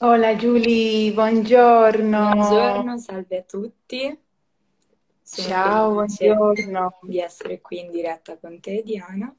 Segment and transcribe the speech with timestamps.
[0.00, 2.16] Hola Giulia, buongiorno.
[2.16, 4.18] Buongiorno, salve a tutti.
[5.22, 6.90] Sono Ciao, buongiorno.
[7.00, 9.34] di essere qui in diretta con te, Diana.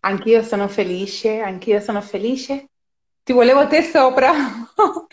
[0.00, 2.68] Anch'io sono felice, anch'io sono felice.
[3.22, 4.32] Ti volevo te sopra.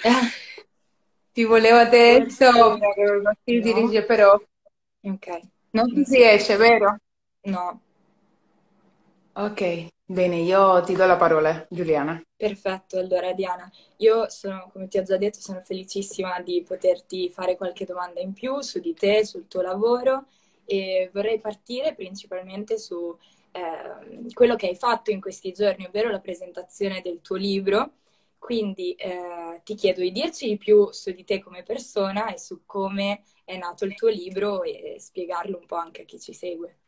[1.33, 2.87] Ti volevo te Forse sopra,
[3.51, 3.95] no.
[3.97, 4.39] dirige, però
[5.03, 5.27] Ok,
[5.73, 6.57] non non si si riesce.
[6.57, 6.97] vero?
[7.43, 7.81] No,
[9.35, 9.61] Ok,
[10.13, 12.21] bene, io ti do la parola, Giuliana.
[12.35, 12.97] perfetto.
[12.97, 17.85] Allora, Diana, io sono, come ti ho già detto, sono felicissima di poterti fare qualche
[17.85, 20.25] domanda in più su di te, sul tuo lavoro
[20.65, 23.15] e vorrei partire principalmente su
[23.51, 27.93] ehm, quello che hai fatto in questi giorni, ovvero la presentazione del tuo libro.
[28.39, 32.63] Quindi eh, ti chiedo di dirci di più su di te come persona e su
[32.65, 36.80] come è nato il tuo libro e spiegarlo un po' anche a chi ci segue.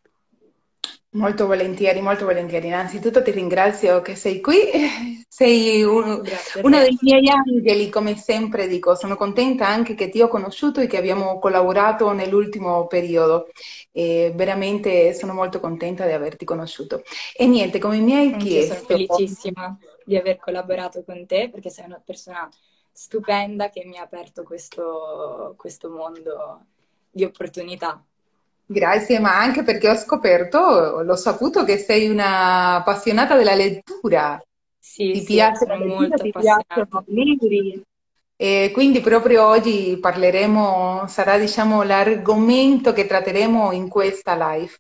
[1.15, 2.67] Molto volentieri, molto volentieri.
[2.67, 4.55] Innanzitutto ti ringrazio che sei qui,
[5.29, 6.23] sei un-
[6.61, 8.95] uno dei miei angeli, come sempre dico.
[8.95, 13.47] Sono contenta anche che ti ho conosciuto e che abbiamo collaborato nell'ultimo periodo.
[13.91, 17.03] E veramente sono molto contenta di averti conosciuto.
[17.37, 21.69] E niente, come mi hai Anch'io sono chiesto, felicissima di aver collaborato con te perché
[21.69, 22.49] sei una persona
[22.91, 26.65] stupenda che mi ha aperto questo, questo mondo
[27.09, 28.03] di opportunità.
[28.65, 34.41] Grazie, ma anche perché ho scoperto, l'ho saputo che sei una appassionata della lettura.
[34.79, 37.81] Sì, Ti sì, piace sono lettura, molto ti piacciono i libri
[38.35, 44.73] e quindi proprio oggi parleremo, sarà diciamo l'argomento che tratteremo in questa live.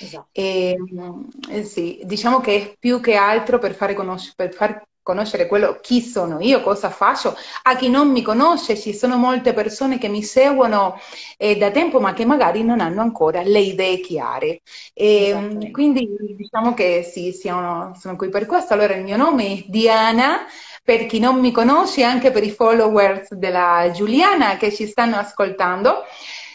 [0.00, 0.28] Esatto.
[0.32, 4.82] E, mm, eh sì, diciamo che è più che altro per fare conosc- per far
[5.08, 7.34] conoscere quello, chi sono io, cosa faccio.
[7.62, 10.98] A chi non mi conosce, ci sono molte persone che mi seguono
[11.38, 14.60] eh, da tempo, ma che magari non hanno ancora le idee chiare.
[14.92, 15.70] E, Esattamente.
[15.70, 18.74] quindi diciamo che sì, siamo- sono qui per questo.
[18.74, 20.40] Allora, il mio nome è Diana,
[20.84, 26.04] per chi non mi conosce, anche per i followers della Giuliana che ci stanno ascoltando.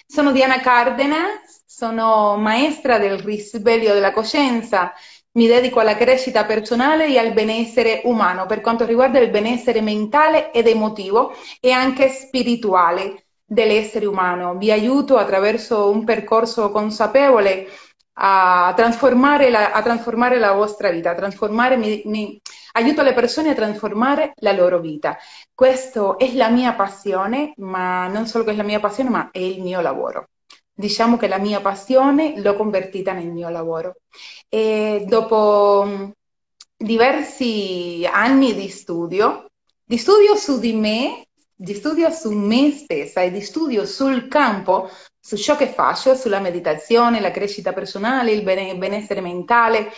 [0.06, 4.94] Sono Diana Cardenas, sono maestra del risveglio della coscienza.
[5.36, 10.52] Mi dedico alla crescita personale e al benessere umano per quanto riguarda il benessere mentale
[10.52, 14.56] ed emotivo e anche spirituale dell'essere umano.
[14.58, 17.68] Vi aiuto attraverso un percorso consapevole
[18.18, 21.16] a trasformare la, a trasformare la vostra vita,
[21.78, 22.40] mi, mi-
[22.74, 25.18] aiuto le persone a trasformare la loro vita.
[25.54, 29.40] Questa è la mia passione, ma non solo che è la mia passione, ma è
[29.40, 30.28] il mio lavoro.
[30.76, 33.98] Diciamo che la mia passione l'ho convertita nel mio lavoro.
[34.50, 36.12] E dopo mh,
[36.78, 39.52] diversi anni di studio,
[39.84, 44.90] di studio su di me, di studio su me stessa e di studio sul campo,
[45.20, 49.92] su ciò che faccio, sulla meditazione, la crescita personale, il bene- benessere mentale,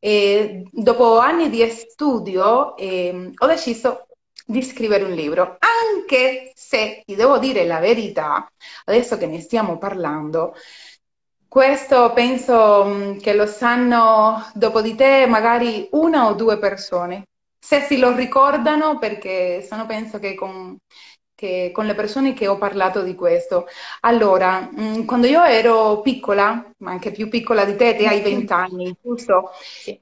[0.00, 4.06] e dopo anni di studio ehm, ho deciso
[4.50, 8.50] di scrivere un libro, anche se ti devo dire la verità,
[8.86, 10.54] adesso che ne stiamo parlando,
[11.46, 17.24] questo penso mh, che lo sanno dopo di te magari una o due persone,
[17.58, 20.76] se si lo ricordano perché sono penso che con,
[21.34, 23.66] che con le persone che ho parlato di questo.
[24.00, 28.52] Allora, mh, quando io ero piccola, ma anche più piccola di te, te hai 20
[28.52, 29.50] anni, giusto?
[29.76, 30.00] Sì,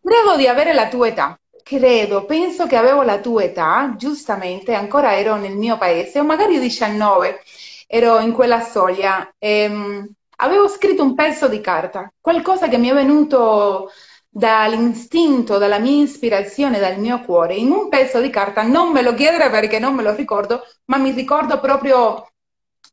[0.00, 1.36] Credo di avere la tua età.
[1.68, 6.60] Credo, penso che avevo la tua età, giustamente, ancora ero nel mio paese, o magari
[6.60, 7.42] 19,
[7.88, 9.28] ero in quella soglia.
[9.36, 13.90] Ehm, avevo scritto un pezzo di carta, qualcosa che mi è venuto
[14.28, 17.56] dall'istinto, dalla mia ispirazione, dal mio cuore.
[17.56, 20.98] In un pezzo di carta, non me lo chiedere perché non me lo ricordo, ma
[20.98, 22.28] mi ricordo proprio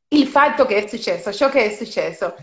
[0.09, 2.33] il fatto che è successo, ciò che è successo.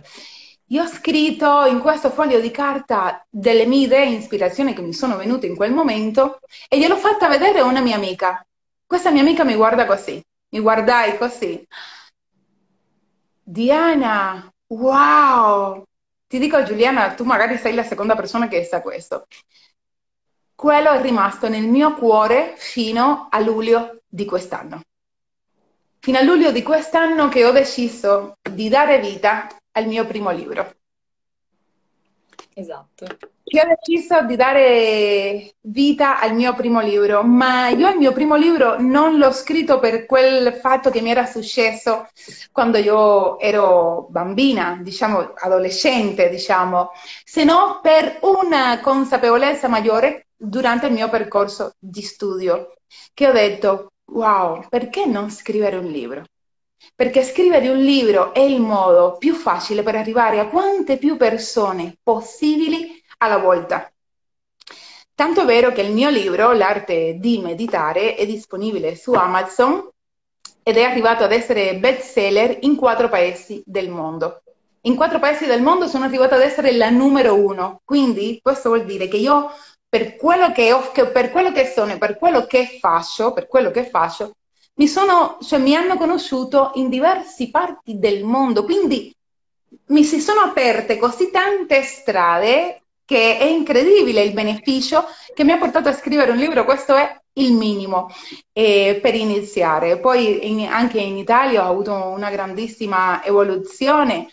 [0.72, 4.92] Io ho scritto in questo foglio di carta delle mie idee e ispirazioni che mi
[4.92, 8.44] sono venute in quel momento e gliel'ho fatta vedere a una mia amica.
[8.86, 11.66] Questa mia amica mi guarda così, mi guardai così.
[13.42, 15.82] Diana, wow!
[16.28, 19.26] Ti dico Giuliana, tu magari sei la seconda persona che sa questo.
[20.54, 24.82] Quello è rimasto nel mio cuore fino a luglio di quest'anno.
[25.98, 30.74] Fino a luglio di quest'anno che ho deciso di dare vita al mio primo libro.
[32.54, 33.06] esatto.
[33.42, 38.36] Che ho deciso di dare vita al mio primo libro, ma io il mio primo
[38.36, 42.06] libro non l'ho scritto per quel fatto che mi era successo
[42.52, 46.90] quando io ero bambina, diciamo adolescente, diciamo,
[47.24, 52.74] se no per una consapevolezza maggiore durante il mio percorso di studio,
[53.14, 56.24] che ho detto, wow, perché non scrivere un libro?
[56.94, 61.96] Perché scrivere un libro è il modo più facile per arrivare a quante più persone
[62.02, 63.90] possibili alla volta.
[65.14, 69.86] Tanto è vero che il mio libro, L'arte di meditare, è disponibile su Amazon
[70.62, 74.42] ed è arrivato ad essere bestseller in quattro paesi del mondo.
[74.84, 78.86] In quattro paesi del mondo sono arrivata ad essere la numero uno, quindi questo vuol
[78.86, 79.50] dire che io
[79.86, 83.70] per quello che, ho, per quello che sono e per quello che faccio, per quello
[83.70, 84.36] che faccio,
[84.80, 89.14] mi, sono, cioè, mi hanno conosciuto in diverse parti del mondo, quindi
[89.88, 95.04] mi si sono aperte così tante strade che è incredibile il beneficio
[95.34, 98.08] che mi ha portato a scrivere un libro, questo è il minimo
[98.52, 99.98] eh, per iniziare.
[99.98, 104.28] Poi in, anche in Italia ho avuto una grandissima evoluzione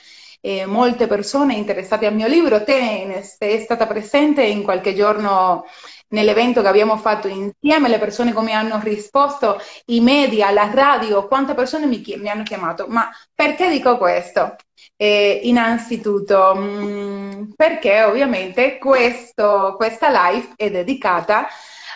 [0.48, 2.64] eh, molte persone interessate al mio libro.
[2.64, 5.66] Te sei stata presente in qualche giorno
[6.10, 11.54] nell'evento che abbiamo fatto insieme, le persone come hanno risposto, i media, la radio, quante
[11.54, 12.86] persone mi, mi hanno chiamato.
[12.88, 14.56] Ma perché dico questo?
[14.96, 21.48] Eh, innanzitutto, mh, mm, perché ovviamente questo, questa live è dedicata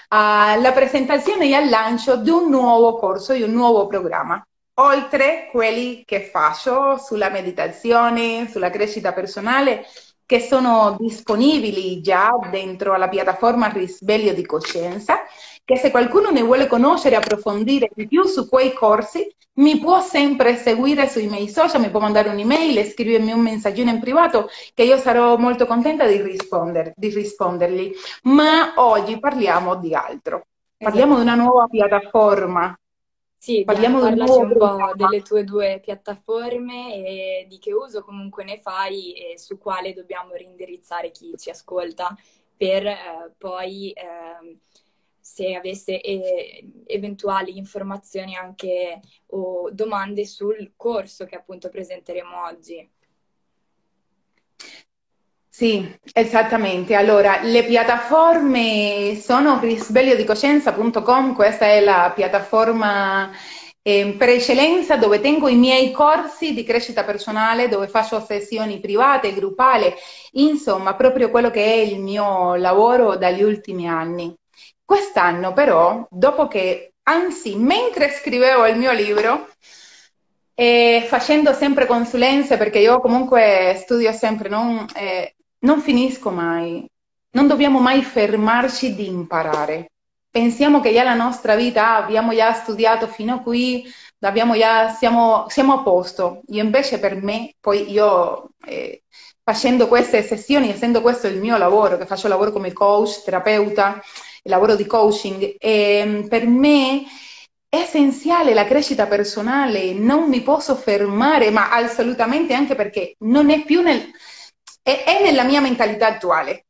[0.09, 4.45] alla presentazione e al lancio di un nuovo corso, di un nuovo programma
[4.81, 9.85] oltre quelli che faccio sulla meditazione, sulla crescita personale,
[10.25, 15.19] che sono disponibili già dentro la piattaforma Risveglio di Coscienza,
[15.63, 20.01] che se qualcuno ne vuole conoscere e approfondire di più su quei corsi, mi può
[20.01, 24.83] sempre seguire sui miei social, mi può mandare un'email, scrivermi un messaggino in privato che
[24.83, 27.91] io sarò molto contenta di, risponder, di rispondergli.
[28.23, 30.45] Ma oggi parliamo di altro.
[30.77, 32.75] Parliamo di una nuova piattaforma
[33.43, 38.59] sì, Parliamo parlaci un po' delle tue due piattaforme e di che uso comunque ne
[38.59, 42.15] fai e su quale dobbiamo reindirizzare chi ci ascolta
[42.55, 44.59] per eh, poi eh,
[45.19, 48.99] se avesse eh, eventuali informazioni anche
[49.29, 52.87] o domande sul corso che appunto presenteremo oggi.
[55.53, 56.95] Sì, esattamente.
[56.95, 63.29] Allora, le piattaforme sono risvegliodicoscienza.com, questa è la piattaforma
[63.81, 69.33] eh, per eccellenza dove tengo i miei corsi di crescita personale, dove faccio sessioni private,
[69.33, 69.93] gruppali,
[70.33, 74.33] insomma, proprio quello che è il mio lavoro dagli ultimi anni.
[74.85, 79.47] Quest'anno però, dopo che, anzi, mentre scrivevo il mio libro,
[80.53, 86.85] e facendo sempre consulenze, perché io comunque studio sempre, non, eh, non finisco mai.
[87.31, 89.91] Non dobbiamo mai fermarci di imparare.
[90.29, 93.83] Pensiamo che già la nostra vita abbiamo già studiato fino a qui,
[94.57, 96.41] già, siamo, siamo, a posto.
[96.47, 99.03] Io invece per me, poi io eh,
[99.43, 104.01] facendo queste sessioni, essendo questo il mio lavoro, che faccio lavoro come coach, terapeuta,
[104.43, 107.03] lavoro di coaching, eh, per me
[107.67, 113.63] è essenziale la crescita personale, non mi posso fermare, ma assolutamente anche perché non è
[113.63, 114.11] più nel
[114.81, 116.65] è, è nella mia mentalità attuale.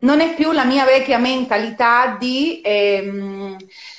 [0.00, 3.56] Non è più la mia vecchia mentalità di ehm,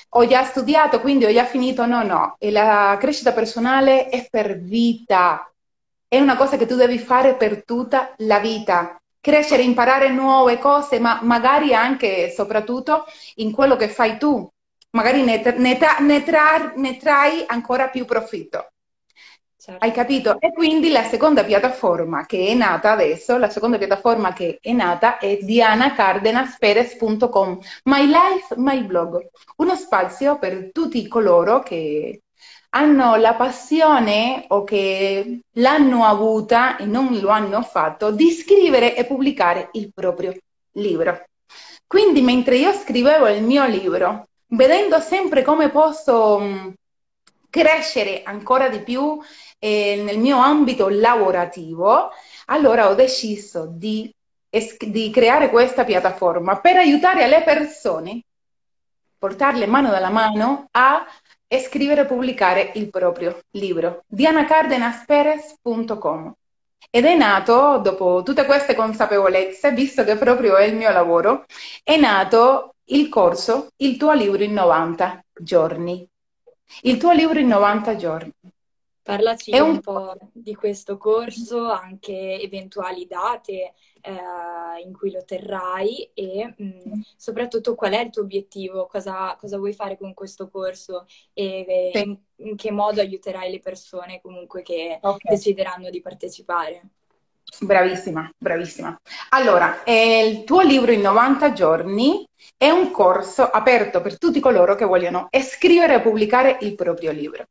[0.10, 1.86] ho già studiato, quindi ho già finito.
[1.86, 2.36] No, no.
[2.40, 5.52] E la crescita personale è per vita.
[6.08, 8.96] È una cosa che tu devi fare per tutta la vita.
[9.22, 13.06] Crescere, imparare nuove cose, ma magari anche e soprattutto
[13.36, 14.50] in quello che fai tu.
[14.92, 18.72] Magari ne, ne, ne, tra, ne trai ancora più profitto.
[19.62, 19.84] Certo.
[19.84, 20.40] Hai capito?
[20.40, 25.18] E quindi la seconda piattaforma che è nata adesso, la seconda piattaforma che è nata
[25.18, 32.22] è dianacardenasperez.com, My Life, My Blog, uno spazio per tutti coloro che
[32.70, 39.06] hanno la passione o che l'hanno avuta e non lo hanno fatto di scrivere e
[39.06, 40.34] pubblicare il proprio
[40.76, 41.26] libro.
[41.86, 46.70] Quindi mentre io scrivevo il mio libro, vedendo sempre come posso mm,
[47.50, 49.20] crescere ancora di più
[49.60, 52.10] eh, nel mio ambito lavorativo,
[52.46, 54.12] allora ho deciso di,
[54.88, 58.24] di creare questa piattaforma per aiutare le persone,
[59.18, 61.06] portarle mano nella mano a
[61.62, 64.04] scrivere e pubblicare il proprio libro.
[64.08, 66.34] dianacardenasperez.com
[66.92, 71.46] ed è nato, dopo tutte queste consapevolezze, visto che proprio è il mio lavoro,
[71.84, 76.08] è nato il corso Il tuo libro in 90 giorni.
[76.82, 78.32] Il tuo libro in 90 giorni.
[79.10, 79.70] Parlaci un...
[79.70, 79.80] un...
[79.80, 87.02] po' di questo corso, anche eventuali date eh, in cui lo terrai e mh, mm,
[87.16, 92.04] soprattutto qual è il tuo obiettivo, cosa, cosa vuoi fare con questo corso e, sì.
[92.04, 95.36] in, in, che modo aiuterai le persone comunque che okay.
[95.36, 96.90] decideranno di partecipare.
[97.62, 98.96] Bravissima, bravissima.
[99.30, 102.24] Allora, eh, il tuo libro in 90 giorni
[102.56, 107.46] è un corso aperto per tutti coloro che vogliono scrivere e pubblicare il proprio libro.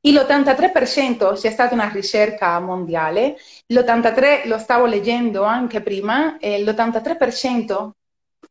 [0.00, 3.36] L'83% c'è stata una ricerca mondiale,
[3.66, 7.90] l'83% lo stavo leggendo anche prima, eh, l'83%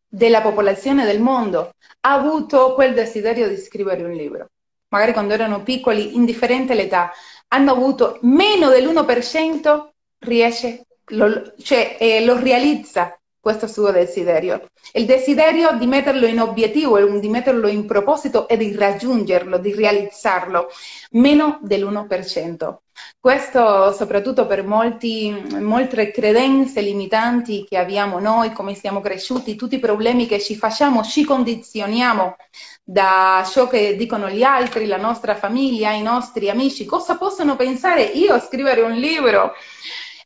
[0.09, 4.47] della popolazione del mondo ha avuto quel desiderio di scrivere un libro.
[4.89, 7.11] Magari quando erano piccoli, indifferente l'età,
[7.49, 9.89] hanno avuto meno dell'1%,
[10.19, 13.16] riesce, lo, cioè eh, lo realizza
[13.47, 14.65] questo suo desiderio.
[14.91, 20.67] Il desiderio di metterlo in obiettivo, di metterlo in proposito e di raggiungerlo, di realizzarlo,
[21.11, 22.75] meno dell'1%.
[23.17, 29.79] Questo soprattutto per molti, molte credenze limitanti che abbiamo noi, come siamo cresciuti, tutti i
[29.79, 32.35] problemi che ci facciamo, ci condizioniamo
[32.83, 38.01] da ciò che dicono gli altri, la nostra famiglia, i nostri amici, cosa possono pensare
[38.03, 39.53] io a scrivere un libro?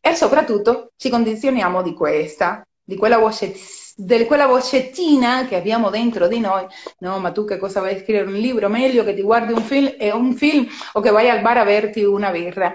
[0.02, 3.56] E soprattutto ci condizioniamo di questa, di quella, voce,
[3.96, 6.66] di quella vocettina che abbiamo dentro di noi,
[7.00, 8.68] no, ma tu che cosa vai a scrivere un libro?
[8.68, 11.64] Meglio che ti guardi un film, eh, un film o che vai al bar a
[11.64, 12.74] berti una birra.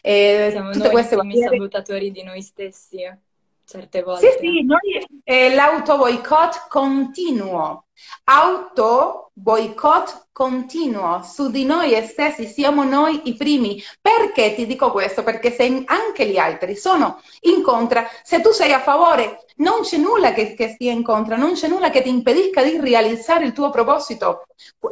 [0.00, 1.56] Eh, Siamo tutte noi queste barriere...
[1.56, 2.98] sabutatori di noi stessi,
[3.66, 4.30] certe volte.
[4.32, 7.84] Sì, sì, noi, eh, l'auto boicott continuo
[8.24, 13.82] Auto boicott continuo su di noi stessi, siamo noi i primi.
[14.00, 15.22] Perché ti dico questo?
[15.22, 19.96] Perché se anche gli altri sono in contra, se tu sei a favore, non c'è
[19.96, 23.52] nulla che, che stia in contra, non c'è nulla che ti impedisca di realizzare il
[23.52, 24.42] tuo proposito.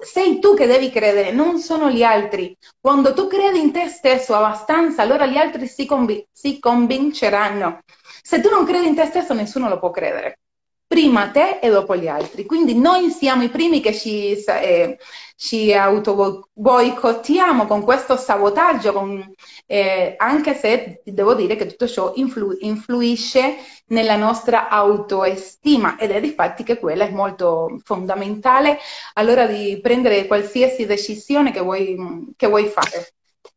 [0.01, 2.57] Sei tu che devi credere, non sono gli altri.
[2.81, 7.81] Quando tu credi in te stesso abbastanza, allora gli altri si, conv- si convinceranno.
[8.23, 10.39] Se tu non credi in te stesso, nessuno lo può credere
[10.87, 12.45] prima te e dopo gli altri.
[12.45, 14.99] Quindi noi siamo i primi che ci, eh,
[15.37, 19.35] ci auto-boicottiamo con questo sabotaggio, con,
[19.67, 23.57] eh, anche se devo dire che tutto ciò influ- influisce
[23.89, 28.79] nella nostra autoestima ed è di fatti che quella è molto fondamentale
[29.15, 31.97] all'ora di prendere qualsiasi decisione che vuoi,
[32.37, 33.13] che vuoi fare.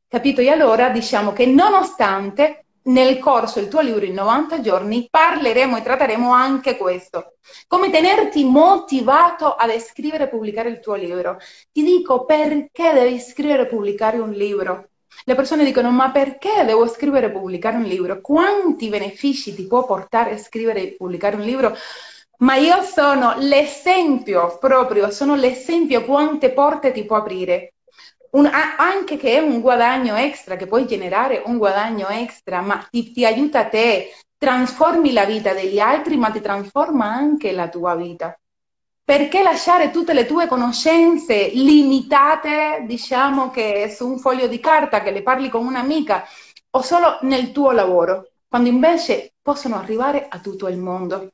[0.07, 0.41] Capito?
[0.41, 5.81] E allora diciamo che nonostante nel corso del tuo libro in 90 giorni parleremo e
[5.81, 7.33] tratteremo anche questo.
[7.67, 11.37] Come tenerti motivato ad scrivere e pubblicare il tuo libro.
[11.71, 14.89] Ti dico perché devi scrivere e pubblicare un libro.
[15.25, 18.21] Le persone dicono ma perché devo scrivere e pubblicare un libro?
[18.21, 21.75] Quanti benefici ti può portare a scrivere e pubblicare un libro?
[22.39, 27.73] Ma io sono l'esempio proprio, sono l'esempio quante porte ti può aprire
[28.31, 33.11] un, anche che è un guadagno extra, che puoi generare un guadagno extra, ma ti,
[33.11, 37.95] ti aiuta a te, trasformi la vita degli altri, ma ti trasforma anche la tua
[37.95, 38.37] vita.
[39.03, 45.11] Perché lasciare tutte le tue conoscenze limitate, diciamo che su un foglio di carta che
[45.11, 46.23] le parli con un'amica
[46.71, 51.31] o solo nel tuo lavoro, quando invece possono arrivare a tutto il mondo?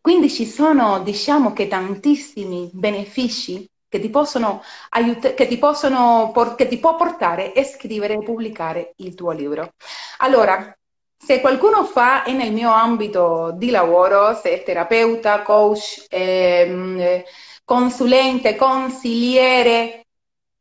[0.00, 6.68] Quindi ci sono, diciamo che tantissimi benefici che ti possono aiutare, che ti possono, che
[6.68, 9.72] ti può portare a scrivere e pubblicare il tuo libro.
[10.18, 10.72] Allora,
[11.16, 17.22] se qualcuno fa è nel mio ambito di lavoro, se è terapeuta, coach, ehm,
[17.64, 20.06] consulente, consigliere,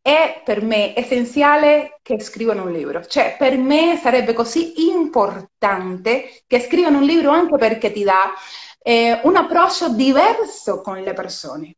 [0.01, 3.05] è per me essenziale che scrivano un libro.
[3.05, 8.34] Cioè, per me sarebbe così importante che scrivano un libro anche perché ti dà
[8.79, 11.76] eh, un approccio diverso con le persone.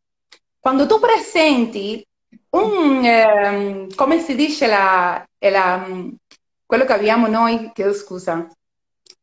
[0.60, 2.06] Quando tu presenti
[2.52, 5.88] un, eh, come si dice, la, la,
[6.66, 8.48] quello che abbiamo noi, chiedo scusa,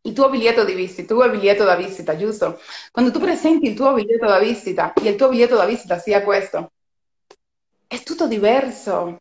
[0.02, 2.59] il tuo biglietto di visita, il tuo biglietto da visita, giusto?
[2.90, 6.23] Quando tu presenti il tuo biglietto da visita e il tuo biglietto da visita sia
[6.23, 6.73] questo,
[7.87, 9.21] è tutto diverso.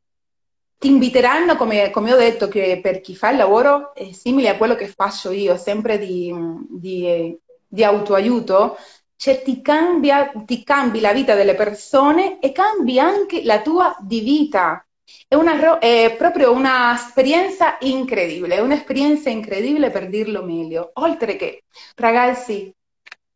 [0.77, 4.57] Ti inviteranno, come, come ho detto, che per chi fa il lavoro è simile a
[4.57, 6.33] quello che faccio io, sempre di,
[6.69, 8.77] di, di autoaiuto,
[9.15, 14.21] cioè ti, cambia, ti cambi la vita delle persone e cambi anche la tua di
[14.21, 14.85] vita.
[15.27, 20.91] È, una, è proprio un'esperienza incredibile, un'esperienza incredibile per dirlo meglio.
[20.95, 21.63] Oltre che,
[21.95, 22.73] ragazzi,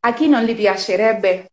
[0.02, 1.52] a chi non gli piacerebbe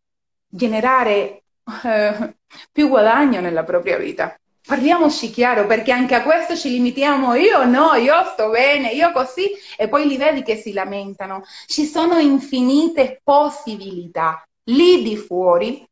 [0.49, 1.43] generare
[1.85, 2.37] eh,
[2.73, 4.37] più guadagno nella propria vita?
[4.67, 7.35] Parliamoci chiaro, perché anche a questo ci limitiamo.
[7.35, 11.45] Io no, io sto bene, io così, e poi li vedi che si lamentano.
[11.67, 15.87] Ci sono infinite possibilità lì di fuori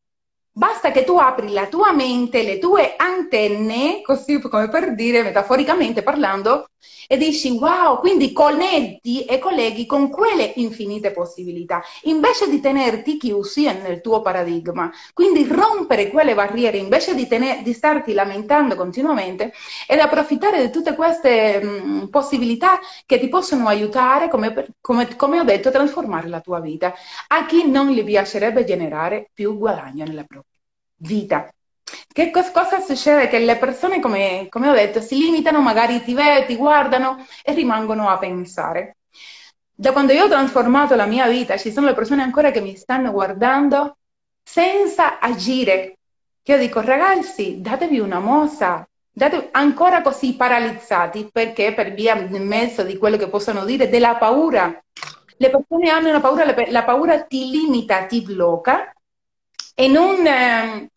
[0.56, 6.04] Basta che tu apri la tua mente, le tue antenne, così come per dire, metaforicamente
[6.04, 6.68] parlando,
[7.08, 13.64] e dici wow, quindi connetti e colleghi con quelle infinite possibilità, invece di tenerti chiusi
[13.64, 14.92] nel tuo paradigma.
[15.12, 19.52] Quindi rompere quelle barriere, invece di, tener, di starti lamentando continuamente,
[19.88, 25.44] ed approfittare di tutte queste mh, possibilità che ti possono aiutare, come, come, come ho
[25.44, 26.94] detto, a trasformare la tua vita.
[27.28, 30.43] A chi non gli piacerebbe generare più guadagno nella propria
[31.04, 31.48] vita.
[32.12, 33.28] Che cosa succede?
[33.28, 37.52] Che le persone, come, come ho detto, si limitano, magari ti vedono, ti guardano e
[37.52, 38.96] rimangono a pensare.
[39.76, 42.76] Da quando io ho trasformato la mia vita, ci sono le persone ancora che mi
[42.76, 43.96] stanno guardando
[44.42, 45.98] senza agire.
[46.44, 52.82] Io dico, ragazzi, datevi una mossa, date ancora così paralizzati perché per via nel mezzo
[52.82, 54.80] di quello che possono dire della paura.
[55.36, 58.94] Le persone hanno una paura, la paura ti limita, ti blocca
[59.88, 60.90] non, eh,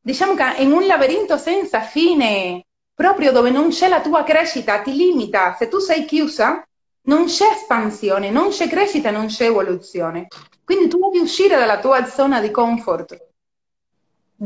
[0.00, 4.94] diciamo che in un labirinto senza fine, proprio dove non c'è la tua crescita, ti
[4.94, 5.54] limita.
[5.58, 6.66] Se tu sei chiusa,
[7.02, 10.28] non c'è espansione, non c'è crescita, non c'è evoluzione.
[10.64, 13.29] Quindi tu devi uscire dalla tua zona di comfort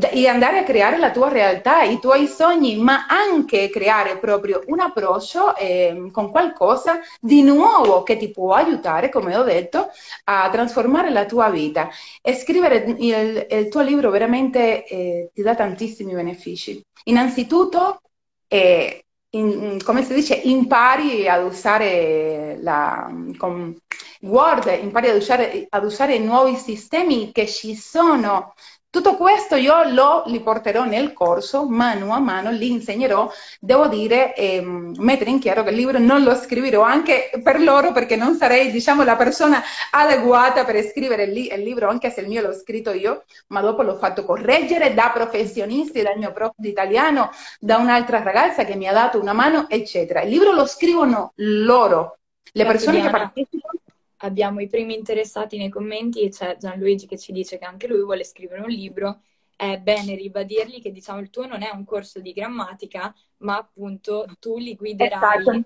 [0.00, 4.80] e andare a creare la tua realtà, i tuoi sogni, ma anche creare proprio un
[4.80, 9.90] approccio eh, con qualcosa di nuovo che ti può aiutare, come ho detto,
[10.24, 11.88] a trasformare la tua vita.
[12.20, 16.82] E scrivere il, il tuo libro veramente eh, ti dà tantissimi benefici.
[17.04, 18.00] Innanzitutto,
[18.48, 23.76] eh, in, come si dice, impari ad usare la, con
[24.22, 28.54] Word, impari ad usare, ad usare nuovi sistemi che ci sono
[28.94, 33.28] tutto questo io lo li porterò nel corso, mano a mano, li insegnerò.
[33.58, 37.90] Devo dire, ehm, mettere in chiaro che il libro non lo scriverò anche per loro
[37.90, 39.60] perché non sarei, diciamo, la persona
[39.90, 43.82] adeguata per scrivere il, il libro, anche se il mio l'ho scritto io, ma dopo
[43.82, 48.86] l'ho fatto correggere da professionisti, dal mio prof di italiano, da un'altra ragazza che mi
[48.86, 50.22] ha dato una mano, eccetera.
[50.22, 52.18] Il libro lo scrivono loro,
[52.52, 53.80] le persone che partecipano
[54.24, 58.02] abbiamo i primi interessati nei commenti e c'è Gianluigi che ci dice che anche lui
[58.02, 59.20] vuole scrivere un libro.
[59.54, 64.26] È bene ribadirgli che diciamo il tuo non è un corso di grammatica, ma appunto
[64.40, 65.16] tu li guiderai.
[65.16, 65.64] Esatto.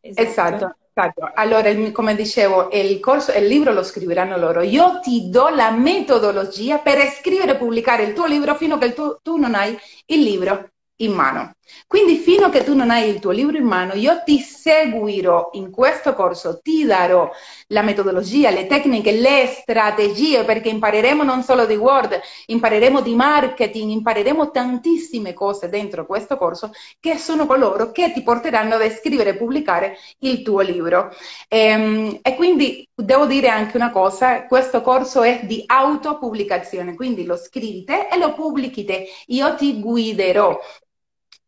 [0.00, 0.28] Esatto.
[0.28, 0.76] esatto.
[0.92, 1.30] esatto.
[1.34, 4.62] Allora, come dicevo, il, corso, il libro lo scriveranno loro.
[4.62, 8.92] Io ti do la metodologia per scrivere e pubblicare il tuo libro fino a che
[8.92, 11.54] tu, tu non hai il libro in mano.
[11.86, 15.50] Quindi fino a che tu non hai il tuo libro in mano, io ti seguirò
[15.52, 17.30] in questo corso, ti darò
[17.68, 23.90] la metodologia, le tecniche, le strategie, perché impareremo non solo di Word, impareremo di marketing,
[23.90, 29.36] impareremo tantissime cose dentro questo corso che sono coloro che ti porteranno ad scrivere e
[29.36, 31.14] pubblicare il tuo libro.
[31.48, 37.24] E, ehm, e quindi devo dire anche una cosa, questo corso è di autopubblicazione, quindi
[37.24, 39.08] lo scrivi te e lo pubblichi te.
[39.26, 40.58] Io ti guiderò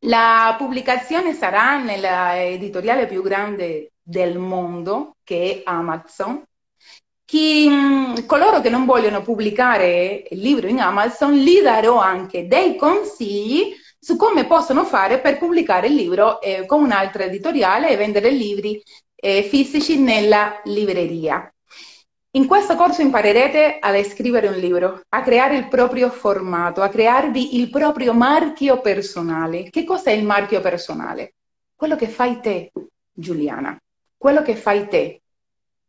[0.04, 6.42] la pubblicazione sarà nell'editoriale più grande del mondo, che è Amazon.
[7.24, 12.76] Chi, mm, coloro che non vogliono pubblicare il libro in Amazon, gli darò anche dei
[12.76, 18.30] consigli su come possono fare per pubblicare il libro eh, con un'altra editoriale e vendere
[18.30, 18.82] libri
[19.14, 21.53] eh, fisici nella libreria.
[22.36, 27.60] In questo corso imparerete a scrivere un libro, a creare il proprio formato, a crearvi
[27.60, 29.70] il proprio marchio personale.
[29.70, 31.34] Che cos'è il marchio personale?
[31.76, 32.72] Quello che fai te,
[33.12, 33.80] Giuliana,
[34.16, 35.20] quello che fai te.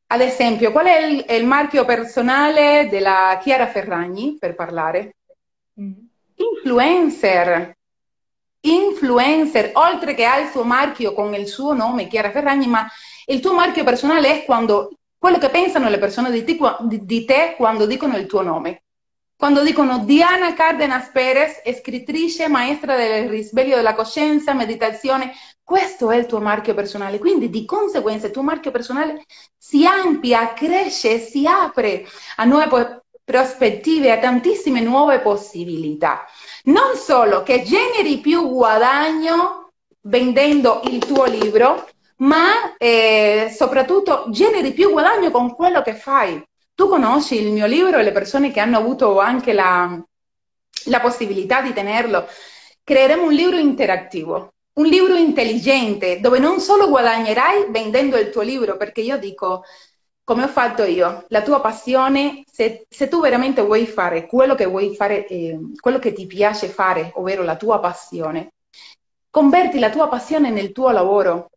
[0.05, 5.15] Ad esempio, qual è il, il marchio personale della Chiara Ferragni, per parlare?
[5.81, 5.93] Mm.
[6.35, 7.75] Influencer.
[8.59, 12.87] Influencer, oltre che ha il suo marchio con il suo nome, Chiara Ferragni, ma
[13.25, 14.91] il tuo marchio personale è quando
[15.25, 18.83] quello che pensano le persone di te, di te quando dicono il tuo nome.
[19.35, 25.31] Quando dicono Diana Cardenas Perez, scrittrice, maestra del risveglio della coscienza, meditazione,
[25.63, 27.17] questo è il tuo marchio personale.
[27.17, 29.23] Quindi di conseguenza il tuo marchio personale
[29.57, 36.23] si amplia, cresce, si apre a nuove prospettive, a tantissime nuove possibilità.
[36.65, 44.91] Non solo che generi più guadagno vendendo il tuo libro, ma eh, soprattutto generi più
[44.91, 46.41] guadagno con quello che fai.
[46.73, 49.97] Tu conosci il mio libro e le persone che hanno avuto anche la,
[50.85, 52.27] la possibilità di tenerlo.
[52.83, 58.77] Creeremo un libro interattivo, un libro intelligente, dove non solo guadagnerai vendendo il tuo libro,
[58.77, 59.63] perché io dico,
[60.23, 64.65] come ho fatto io, la tua passione, se, se tu veramente vuoi fare quello che
[64.65, 68.53] vuoi fare, eh, quello che ti piace fare, ovvero la tua passione,
[69.29, 71.49] converti la tua passione nel tuo lavoro,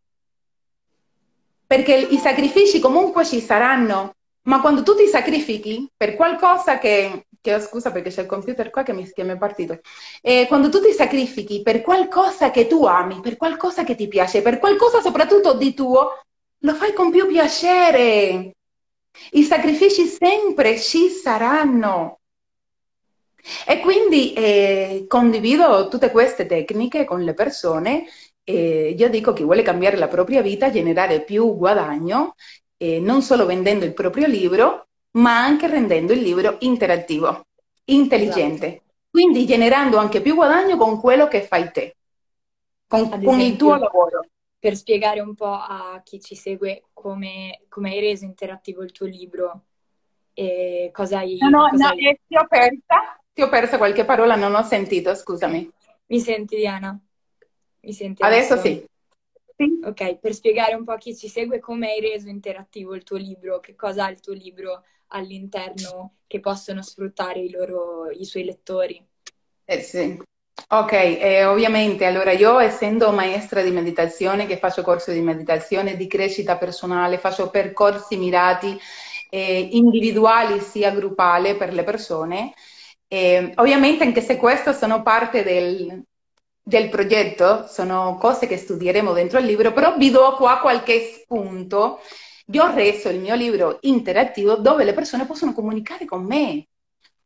[1.68, 7.60] perché i sacrifici comunque ci saranno, ma quando tu ti sacrifichi per qualcosa che, che
[7.60, 9.78] scusa perché c'è il computer qua che mi, che mi è partito,
[10.22, 14.40] eh, quando tu ti sacrifichi per qualcosa che tu ami, per qualcosa che ti piace,
[14.40, 16.22] per qualcosa soprattutto di tuo,
[16.60, 18.54] lo fai con più piacere.
[19.32, 22.20] I sacrifici sempre ci saranno.
[23.66, 28.06] E quindi eh, condivido tutte queste tecniche con le persone
[28.48, 32.34] eh, io dico che vuole cambiare la propria vita, generare più guadagno,
[32.78, 37.46] eh, non solo vendendo il proprio libro, ma anche rendendo il libro interattivo,
[37.84, 38.66] intelligente.
[38.66, 38.82] Esatto.
[39.10, 41.96] Quindi generando anche più guadagno con quello che fai te,
[42.86, 44.26] con, con il tuo lavoro.
[44.58, 49.06] per spiegare un po' a chi ci segue come, come hai reso interattivo il tuo
[49.06, 49.64] libro
[50.32, 51.36] e cosa hai...
[51.38, 52.06] No, no, cosa no hai...
[52.06, 55.70] eh, ti ho persa, ti ho persa qualche parola, non ho sentito, scusami.
[56.06, 56.98] Mi senti Diana?
[57.80, 58.54] Mi senti adesso?
[58.54, 58.86] Adesso sì.
[59.56, 59.80] sì.
[59.84, 63.16] Ok, per spiegare un po' a chi ci segue come hai reso interattivo il tuo
[63.16, 68.44] libro, che cosa ha il tuo libro all'interno che possono sfruttare i, loro, i suoi
[68.44, 69.02] lettori.
[69.64, 70.20] Eh sì.
[70.70, 76.06] Ok, eh, ovviamente, allora io essendo maestra di meditazione, che faccio corso di meditazione, di
[76.06, 78.78] crescita personale, faccio percorsi mirati
[79.30, 82.52] eh, individuali sia gruppali per le persone,
[83.06, 86.02] eh, ovviamente anche se questo sono parte del,
[86.68, 92.00] del progetto, sono cose che studieremo dentro il libro, però vi do qua qualche spunto.
[92.46, 96.66] Vi ho reso il mio libro interattivo dove le persone possono comunicare con me,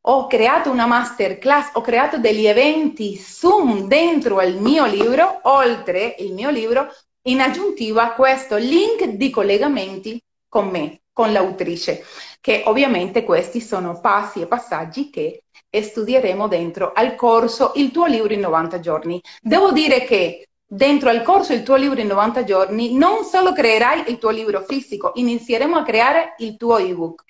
[0.03, 6.33] ho creato una masterclass, ho creato degli eventi Zoom dentro il mio libro, oltre il
[6.33, 6.89] mio libro,
[7.23, 12.05] in aggiuntiva a questo link di collegamenti con me, con l'autrice,
[12.41, 15.42] che ovviamente questi sono passi e passaggi che
[15.81, 19.21] studieremo dentro al corso Il tuo libro in 90 giorni.
[19.41, 24.05] Devo dire che dentro al corso Il tuo libro in 90 giorni non solo creerai
[24.09, 27.25] il tuo libro fisico, inizieremo a creare il tuo ebook,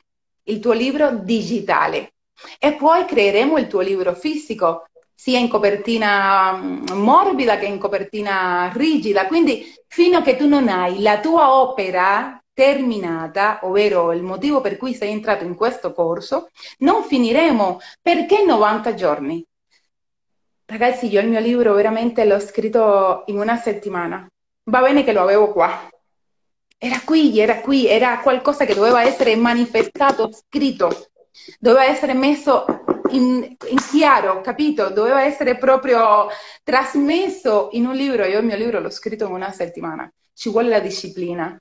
[0.44, 2.14] il tuo libro digitale
[2.59, 8.72] e poi creeremo il tuo libro fisico, sia in copertina mm, morbida che in copertina
[8.74, 9.26] rigida.
[9.26, 14.76] Quindi fino a che tu non hai la tua opera terminata, ovvero il motivo per
[14.76, 17.80] cui sei entrato in questo corso, non finiremo.
[18.00, 19.44] Perché 90 giorni?
[20.66, 24.26] Ragazzi, io il mio libro veramente l'ho scritto in una settimana.
[24.64, 25.88] Va bene che lo avevo qua.
[26.78, 31.10] Era qui, era qui, era qualcosa che doveva essere manifestato, scritto
[31.58, 32.64] doveva essere messo
[33.10, 34.90] in, in, chiaro, capito?
[34.90, 36.28] Doveva essere proprio
[36.62, 38.24] trasmesso in un libro.
[38.24, 40.10] Io il mio libro l'ho scritto in una settimana.
[40.34, 41.58] Ci vuole la disciplina,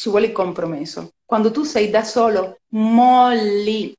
[0.00, 1.12] ci vuole il compromesso.
[1.26, 3.94] Quando tu sei da solo, molli.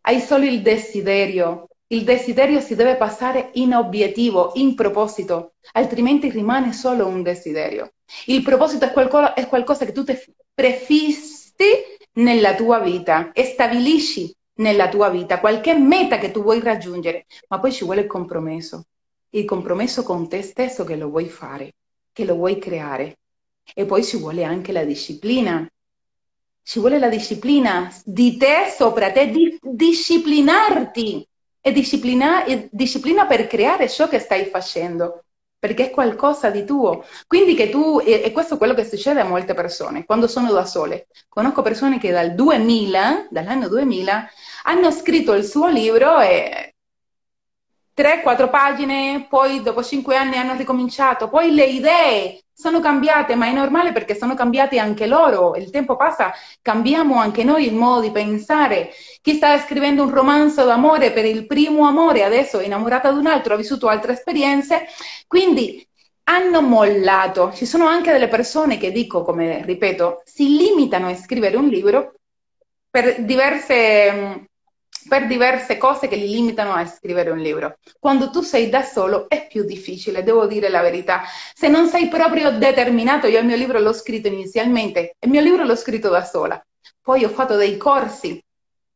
[0.00, 1.68] Hai solo il desiderio.
[1.86, 7.92] Il desiderio si deve passare in obiettivo, in proposito, altrimenti rimane solo un desiderio.
[8.26, 10.18] Il proposito è qualcosa, è qualcosa che tu ti
[10.52, 11.54] prefissi
[12.14, 17.60] nella tua vita e stabilisci nella tua vita qualche meta che tu vuoi raggiungere, ma
[17.60, 18.86] poi ci vuole il compromesso,
[19.30, 21.74] il compromesso con te stesso che lo vuoi fare,
[22.12, 23.18] che lo vuoi creare.
[23.74, 25.66] E poi ci vuole anche la disciplina.
[26.64, 31.26] Ci vuole la disciplina di te sopra te, di disciplinarti
[31.60, 35.24] e disciplina, e disciplina per creare ciò che stai facendo
[35.62, 37.04] perché è qualcosa di tuo.
[37.28, 40.64] Quindi che tu, e, questo è quello che succede a molte persone quando sono da
[40.64, 41.06] sole.
[41.28, 44.28] Conosco persone che dal 2000, dall'anno 2000,
[44.64, 46.74] hanno scritto il suo libro e
[47.94, 53.52] 3-4 pagine, poi dopo 5 anni hanno ricominciato, poi le idee sono cambiate, ma è
[53.52, 58.12] normale perché sono cambiati anche loro, il tempo passa, cambiamo anche noi il modo di
[58.12, 58.90] pensare.
[59.20, 63.26] Chi sta scrivendo un romanzo d'amore per il primo amore, adesso è innamorata di un
[63.26, 64.86] altro, ha vissuto altre esperienze,
[65.26, 65.84] quindi
[66.24, 67.52] hanno mollato.
[67.52, 72.14] Ci sono anche delle persone che dico, come ripeto, si limitano a scrivere un libro
[72.88, 74.50] per diverse
[75.08, 77.78] per diverse cose che li limitano a scrivere un libro.
[77.98, 81.22] Quando tu sei da solo è più difficile, devo dire la verità.
[81.54, 85.64] Se non sei proprio determinato, io il mio libro l'ho scritto inizialmente, il mio libro
[85.64, 86.62] l'ho scritto da sola.
[87.00, 88.42] Poi ho fatto dei corsi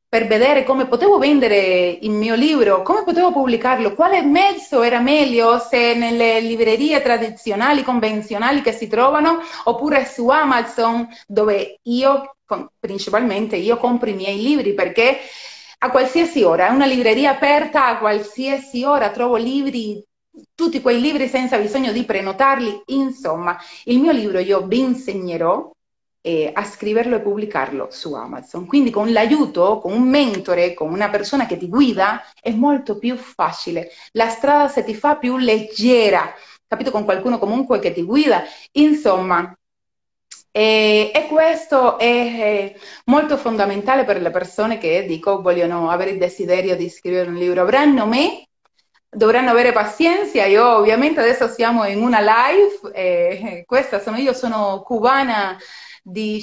[0.08, 5.58] per vedere come potevo vendere il mio libro, come potevo pubblicarlo, quale mezzo era meglio,
[5.58, 12.36] se nelle librerie tradizionali, convenzionali che si trovano, oppure su Amazon, dove io,
[12.78, 15.18] principalmente, io compro i miei libri perché
[15.78, 20.02] a qualsiasi ora, è una libreria aperta a qualsiasi ora, trovo libri,
[20.54, 25.70] tutti quei libri senza bisogno di prenotarli, insomma, il mio libro io vi insegnerò
[26.26, 28.66] eh, a scriverlo e pubblicarlo su Amazon.
[28.66, 33.16] Quindi con l'aiuto, con un mentore, con una persona che ti guida, è molto più
[33.16, 33.90] facile.
[34.12, 36.34] La strada se ti fa più leggera,
[36.66, 36.90] capito?
[36.90, 38.42] Con qualcuno comunque che ti guida.
[38.72, 39.56] Insomma,
[40.56, 46.74] e, e, questo è molto fondamentale per le persone che dico vogliono avere il desiderio
[46.76, 47.60] di scrivere un libro.
[47.60, 48.48] Avranno me,
[49.06, 50.46] dovranno avere pazienza.
[50.46, 55.58] Io ovviamente adesso siamo in una live, eh, questa sono io, sono cubana
[56.02, 56.42] di,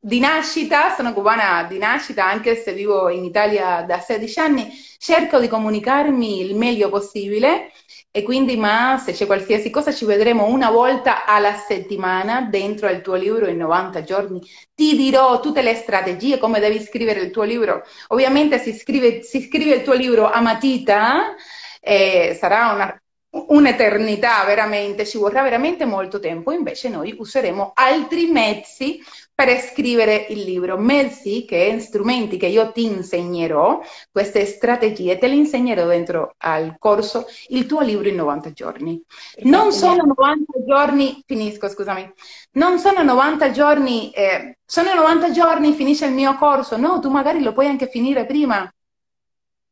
[0.00, 5.38] di nascita, sono cubana di nascita anche se vivo in Italia da 16 anni, cerco
[5.38, 7.70] di comunicarmi il meglio possibile
[8.16, 13.02] e quindi, ma se c'è qualsiasi cosa, ci vedremo una volta alla settimana dentro al
[13.02, 14.40] tuo libro in 90 giorni.
[14.74, 17.84] Ti dirò tutte le strategie, come devi scrivere il tuo libro.
[18.08, 21.34] Ovviamente si scrive, si scrive il tuo libro a matita,
[21.78, 23.02] eh, sarà una,
[23.48, 28.98] un'eternità veramente, ci vorrà veramente molto tempo, invece noi useremo altri mezzi
[29.36, 35.34] per scrivere il libro, mezzi che strumenti che io ti insegnerò, queste strategie te le
[35.34, 38.98] insegnerò dentro al corso Il tuo libro in 90 giorni.
[39.42, 42.10] Non sono 90 giorni, finisco scusami,
[42.52, 47.42] non sono 90 giorni, eh, sono 90 giorni, finisce il mio corso, no, tu magari
[47.42, 48.72] lo puoi anche finire prima,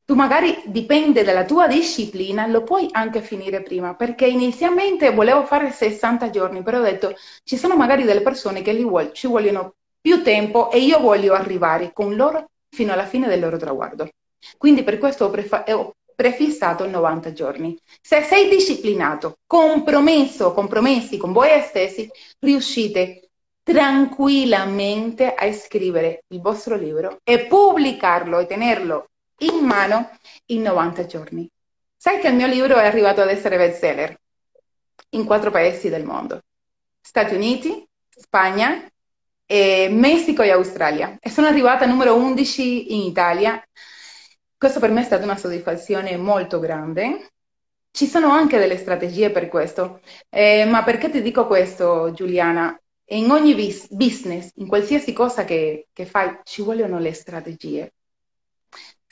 [0.04, 5.70] tu magari dipende dalla tua disciplina, lo puoi anche finire prima, perché inizialmente volevo fare
[5.70, 10.22] 60 giorni, però ho detto ci sono magari delle persone che vuol, ci vogliono più
[10.22, 14.08] tempo e io voglio arrivare con loro fino alla fine del loro traguardo.
[14.58, 17.78] Quindi per questo ho, prefa- ho prefissato 90 giorni.
[18.02, 23.30] Se sei disciplinato, compromesso, compromessi con voi stessi, riuscite
[23.62, 29.06] tranquillamente a scrivere il vostro libro e pubblicarlo e tenerlo
[29.38, 30.10] in mano
[30.46, 31.50] in 90 giorni.
[31.96, 34.18] Sai che il mio libro è arrivato ad essere bestseller
[35.10, 36.42] in quattro paesi del mondo.
[37.00, 38.86] Stati Uniti, Spagna,
[39.46, 41.16] e Messico e Australia.
[41.20, 43.62] E sono arrivata numero 11 in Italia.
[44.56, 47.32] Questo per me è stata una soddisfazione molto grande.
[47.90, 50.00] Ci sono anche delle strategie per questo.
[50.28, 52.76] Eh, ma perché ti dico questo, Giuliana?
[53.08, 53.54] In ogni
[53.90, 57.92] business, in qualsiasi cosa che, che fai, ci vogliono le strategie.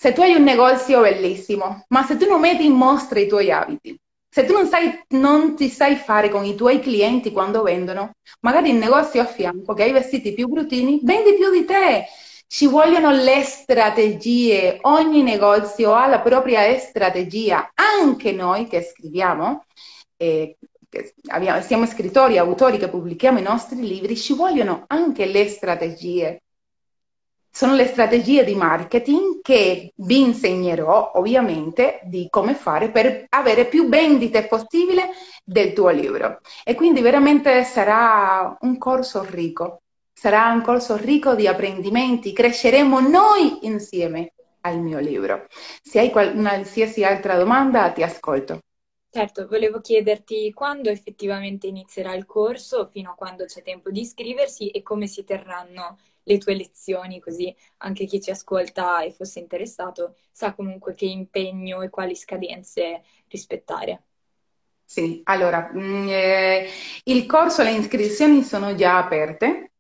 [0.03, 3.53] Se tu hai un negozio bellissimo, ma se tu non metti in mostra i tuoi
[3.53, 3.97] abiti,
[4.29, 8.11] se tu non, sai, non ti sai fare con i tuoi clienti quando vendono,
[8.41, 12.07] magari il negozio a fianco che hai vestiti più bruttini, vendi più di te.
[12.49, 19.65] Ci vogliono le strategie, ogni negozio ha la propria strategia, anche noi che scriviamo,
[20.17, 20.57] eh,
[20.89, 26.43] che abbiamo, siamo scrittori, autori che pubblichiamo i nostri libri, ci vogliono anche le strategie
[27.55, 33.91] sono le strategie di marketing che vi insegnerò ovviamente di come fare per avere più
[33.91, 35.11] vendite possibile
[35.45, 36.41] del tuo libro.
[36.65, 39.83] E quindi veramente sarà un corso ricco,
[40.15, 45.47] sarà un corso ricco di apprendimenti, cresceremo noi insieme al mio libro.
[45.83, 48.61] Se hai qualsiasi altra domanda ti ascolto.
[49.11, 54.71] Certo, volevo chiederti quando effettivamente inizierà il corso, fino a quando c'è tempo di iscriversi
[54.71, 60.17] e come si terranno le tue lezioni, così anche chi ci ascolta e fosse interessato
[60.31, 64.03] sa comunque che impegno e quali scadenze rispettare.
[64.85, 66.69] Sì, allora, mm, eh,
[67.05, 69.71] il corso, le iscrizioni sono già aperte.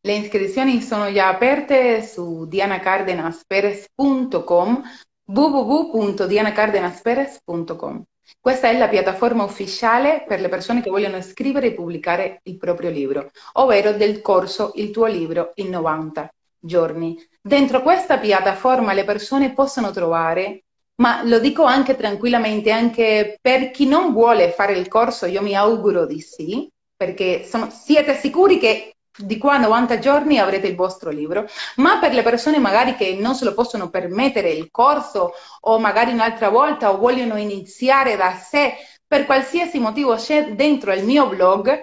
[0.00, 4.82] Le iscrizioni sono già aperte su dianacardenasperez.com
[5.24, 8.04] www.dianacardenasperez.com
[8.40, 12.90] questa è la piattaforma ufficiale per le persone che vogliono scrivere e pubblicare il proprio
[12.90, 17.16] libro, ovvero del corso Il tuo libro in 90 giorni.
[17.40, 20.64] Dentro questa piattaforma le persone possono trovare,
[20.96, 25.54] ma lo dico anche tranquillamente, anche per chi non vuole fare il corso, io mi
[25.54, 30.74] auguro di sì, perché sono, siete sicuri che di qua a 90 giorni avrete il
[30.74, 31.46] vostro libro,
[31.76, 36.12] ma per le persone magari che non se lo possono permettere il corso o magari
[36.12, 38.74] un'altra volta o vogliono iniziare da sé,
[39.06, 41.82] per qualsiasi motivo c'è dentro il mio blog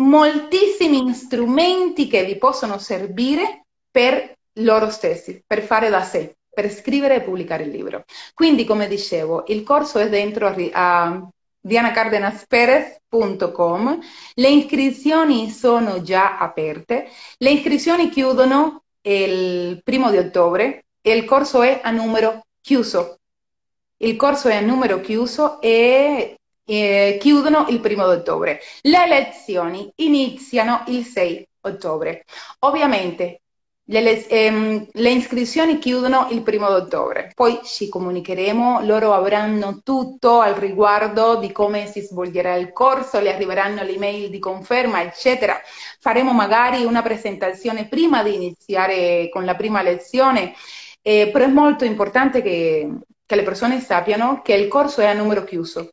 [0.00, 7.16] moltissimi strumenti che vi possono servire per loro stessi, per fare da sé, per scrivere
[7.16, 8.04] e pubblicare il libro.
[8.34, 11.28] Quindi, come dicevo, il corso è dentro a, a
[11.60, 13.98] dianacardenasperez.com.
[14.34, 17.08] Le iscrizioni sono già aperte.
[17.38, 23.18] Le iscrizioni chiudono il primo di ottobre e il corso è a numero chiuso.
[23.98, 28.60] Il corso è a numero chiuso e eh, chiudono il primo di ottobre.
[28.82, 32.24] Le lezioni iniziano il 6 ottobre.
[32.60, 33.42] Ovviamente
[33.98, 40.54] le, ehm, le, iscrizioni chiudono il primo ottobre, poi ci comunicheremo, loro avranno tutto al
[40.54, 45.60] riguardo di come si svolgerà il corso, le arriveranno le email di conferma, eccetera.
[45.98, 50.54] Faremo magari una presentazione prima di iniziare con la prima lezione,
[51.02, 52.88] eh, però è molto importante che,
[53.26, 55.88] che le persone sappiano che il corso è a numero chiuso.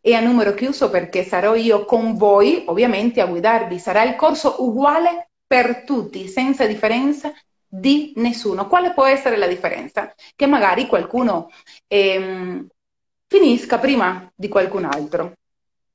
[0.00, 3.78] È a numero chiuso perché sarò io con voi, ovviamente, a guidarvi.
[3.78, 7.32] Sarà il corso uguale per tutti, senza differenza
[7.66, 8.66] di nessuno.
[8.66, 10.12] Quale può essere la differenza?
[10.34, 11.50] Che magari qualcuno
[11.86, 12.66] ehm,
[13.26, 15.32] finisca prima di qualcun altro.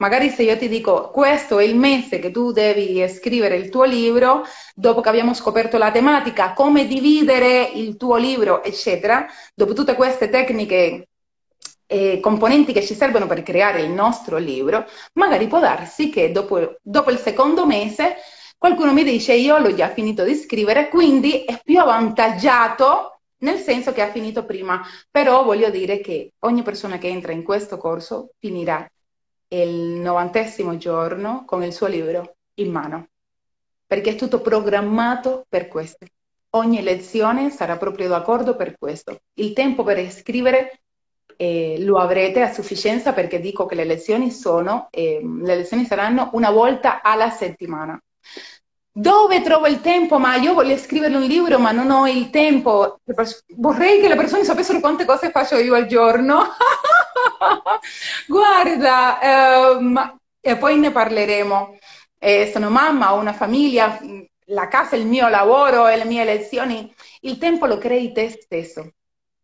[0.01, 3.83] Magari se io ti dico questo è il mese che tu devi scrivere il tuo
[3.83, 9.93] libro, dopo che abbiamo scoperto la tematica, come dividere il tuo libro, eccetera, dopo tutte
[9.93, 11.07] queste tecniche
[11.85, 16.77] e componenti che ci servono per creare il nostro libro, magari può darsi che dopo,
[16.81, 18.15] dopo il secondo mese
[18.61, 23.91] Qualcuno mi dice io l'ho già finito di scrivere, quindi è più avvantaggiato nel senso
[23.91, 28.33] che ha finito prima, però voglio dire che ogni persona che entra in questo corso
[28.37, 28.87] finirà
[29.47, 33.07] il novantesimo giorno con il suo libro in mano,
[33.87, 36.05] perché è tutto programmato per questo.
[36.51, 39.21] Ogni lezione sarà proprio d'accordo per questo.
[39.39, 40.81] Il tempo per scrivere
[41.35, 46.29] eh, lo avrete a sufficienza perché dico che le lezioni sono, eh, le lezioni saranno
[46.33, 47.99] una volta alla settimana.
[48.93, 50.19] Dove trovo il tempo?
[50.19, 52.99] Ma io voglio scrivere un libro, ma non ho il tempo.
[53.55, 56.43] Vorrei che le persone sapessero quante cose faccio io al giorno.
[58.27, 61.77] Guarda, ehm, e poi ne parleremo.
[62.17, 63.97] Eh, sono mamma, ho una famiglia,
[64.47, 66.93] la casa è il mio lavoro le mie lezioni.
[67.21, 68.91] Il tempo lo crei te stesso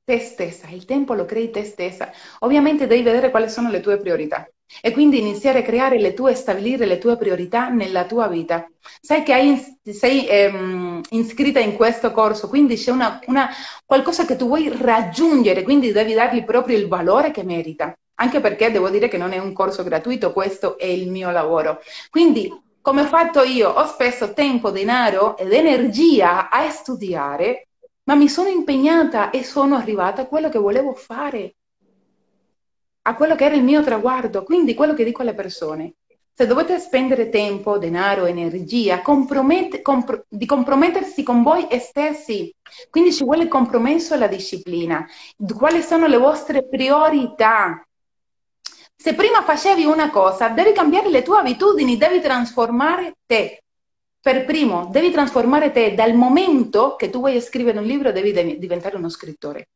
[0.04, 2.12] te stessa, il tempo lo crei te stessa.
[2.40, 4.48] Ovviamente devi vedere quali sono le tue priorità
[4.82, 8.70] e quindi iniziare a creare le tue, stabilire le tue priorità nella tua vita.
[9.02, 13.50] Sai che hai, sei ehm, iscritta in questo corso, quindi c'è una, una,
[13.86, 17.94] qualcosa che tu vuoi raggiungere, quindi devi dargli proprio il valore che merita.
[18.20, 21.82] Anche perché devo dire che non è un corso gratuito, questo è il mio lavoro.
[22.10, 22.52] Quindi
[22.82, 27.68] come ho fatto io, ho speso tempo, denaro ed energia a studiare
[28.08, 31.56] ma mi sono impegnata e sono arrivata a quello che volevo fare,
[33.08, 34.44] a quello che era il mio traguardo.
[34.44, 35.94] Quindi quello che dico alle persone,
[36.34, 42.54] se dovete spendere tempo, denaro, energia, compromette, compr- di compromettersi con voi stessi,
[42.90, 45.08] quindi ci vuole il compromesso e la disciplina.
[45.58, 47.82] Quali sono le vostre priorità?
[49.00, 53.64] Se prima facevi una cosa, devi cambiare le tue abitudini, devi trasformare te
[54.20, 58.98] per primo, devi trasformare te dal momento che tu vuoi scrivere un libro, devi diventare
[58.98, 59.70] uno scrittore.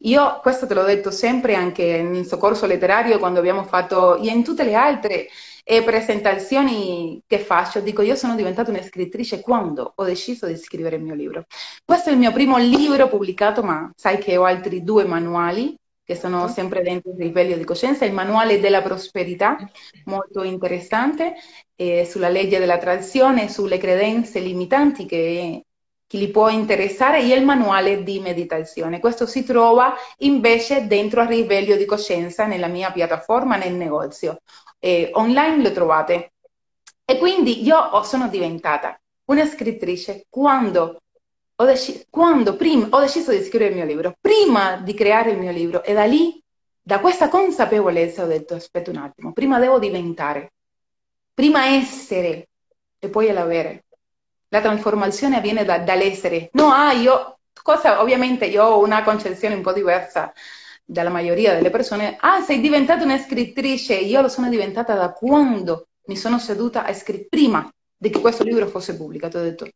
[0.00, 4.44] Io questo te l'ho detto sempre anche nel soccorso letterario quando abbiamo fatto, e in
[4.44, 5.28] tutte le altre
[5.64, 10.96] eh, presentazioni che faccio, dico io sono diventata una scrittrice quando ho deciso di scrivere
[10.96, 11.46] il mio libro.
[11.84, 15.76] Questo è il mio primo libro pubblicato, ma sai che ho altri due manuali
[16.06, 19.56] che sono sempre dentro il risveglio di coscienza, il manuale della prosperità,
[20.04, 21.34] molto interessante,
[21.74, 25.64] eh, sulla legge della tradizione, sulle credenze limitanti che
[26.06, 29.00] chi li può interessare e il manuale di meditazione.
[29.00, 34.40] Questo si trova invece dentro al risveglio di coscienza nella mia piattaforma nel negozio.
[34.78, 36.32] Eh, online lo trovate.
[37.04, 41.00] E quindi io sono diventata una scrittrice quando
[41.56, 45.38] ho, dec- quando prima, ho deciso di scrivere il mio libro, prima di creare il
[45.38, 46.40] mio libro, e da lì,
[46.82, 50.52] da questa consapevolezza, ho detto: aspetta un attimo, prima devo diventare,
[51.32, 52.48] prima essere
[52.98, 53.85] e poi l'avere.
[54.48, 56.50] La trasformazione avviene da, dall'essere.
[56.52, 60.32] No, ah, io, cosa, ovviamente io ho una concezione un po' diversa
[60.84, 62.16] dalla maggioria delle persone.
[62.20, 63.94] Ah, sei diventata una scrittrice.
[63.94, 68.44] Io lo sono diventata da quando mi sono seduta a scrivere, prima di che questo
[68.44, 69.38] libro fosse pubblicato.
[69.38, 69.68] Ho detto,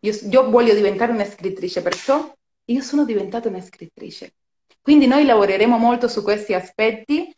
[0.00, 2.32] io, io voglio diventare una scrittrice, perciò
[2.66, 4.34] io sono diventata una scrittrice.
[4.80, 7.34] Quindi noi lavoreremo molto su questi aspetti,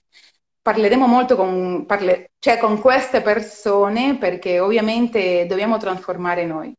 [0.69, 6.75] parleremo molto con, parle, cioè con queste persone perché ovviamente dobbiamo trasformare noi,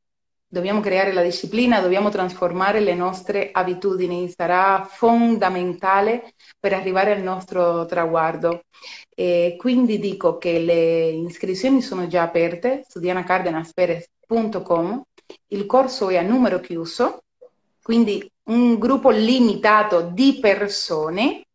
[0.48, 7.88] dobbiamo creare la disciplina, dobbiamo trasformare le nostre abitudini, sarà fondamentale per arrivare al nostro
[7.88, 8.62] traguardo.
[9.16, 15.02] E quindi dico che le iscrizioni sono già aperte su dianacardenasperez.com
[15.48, 17.24] il corso è a numero chiuso,
[17.82, 21.46] quindi un gruppo limitato di persone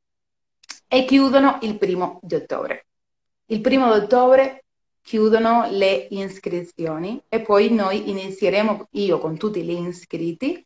[0.95, 2.87] e chiudono il primo di ottobre.
[3.47, 4.63] Il primo di ottobre
[5.03, 10.65] chiudono le iscrizioni e poi noi inizieremo, io con tutti gli iscritti,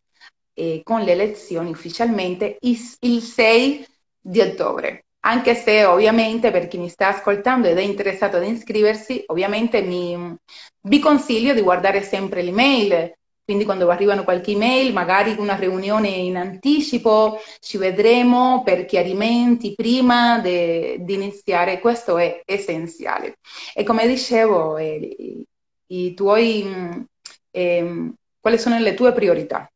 [0.53, 3.87] eh, con le lezioni ufficialmente il 6
[4.21, 5.07] di ottobre.
[5.21, 10.37] Anche se ovviamente per chi mi sta ascoltando ed è interessato ad iscriversi, ovviamente mi,
[10.83, 13.17] vi consiglio di guardare sempre l'email,
[13.49, 20.39] quindi quando arrivano qualche email, magari una riunione in anticipo, ci vedremo per chiarimenti prima
[20.39, 23.39] di iniziare, questo è essenziale.
[23.75, 25.47] E come dicevo, eh,
[25.87, 27.07] i tuoi,
[27.51, 29.67] eh, quali sono le tue priorità?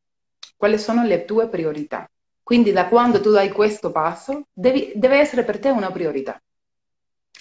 [0.54, 2.06] Quali sono le tue priorità?
[2.42, 6.38] Quindi da quando tu dai questo passo, devi, deve essere per te una priorità.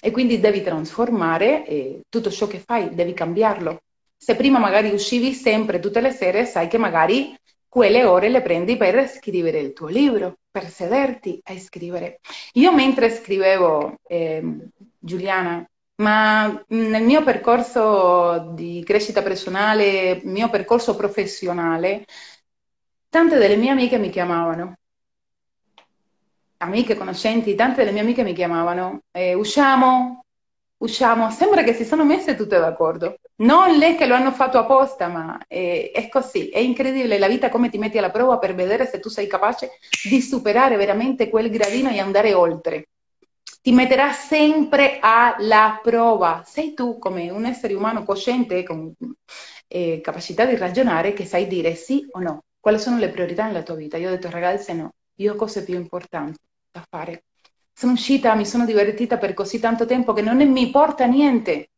[0.00, 3.82] E quindi devi trasformare eh, tutto ciò che fai, devi cambiarlo.
[4.22, 8.76] Se prima magari uscivi sempre tutte le sere, sai che magari quelle ore le prendi
[8.76, 12.20] per scrivere il tuo libro, per sederti a scrivere.
[12.52, 22.04] Io mentre scrivevo, eh, Giuliana, ma nel mio percorso di crescita personale, mio percorso professionale,
[23.08, 24.76] tante delle mie amiche mi chiamavano
[26.58, 30.21] amiche, conoscenti, tante delle mie amiche mi chiamavano, eh, usciamo,
[30.82, 33.16] usciamo, sembra che si sono messe tutte d'accordo.
[33.36, 37.48] Non le che lo hanno fatto apposta, ma è, è, così, è incredibile la vita
[37.48, 39.70] come ti metti alla prova per vedere se tu sei capace
[40.08, 42.88] di superare veramente quel gradino e andare oltre.
[43.62, 46.42] ti metterà sempre alla prova.
[46.46, 48.92] Sei tu come un essere umano cosciente con
[49.68, 52.44] eh, capacità di ragionare che sai dire sì o no.
[52.60, 53.96] Quali sono le priorità nella tua vita?
[53.96, 56.38] Io ho detto ragazze no, io ho cose più importanti
[56.70, 57.24] da fare.
[57.74, 61.70] Sono uscita, mi sono divertita per così tanto tempo che non mi porta niente.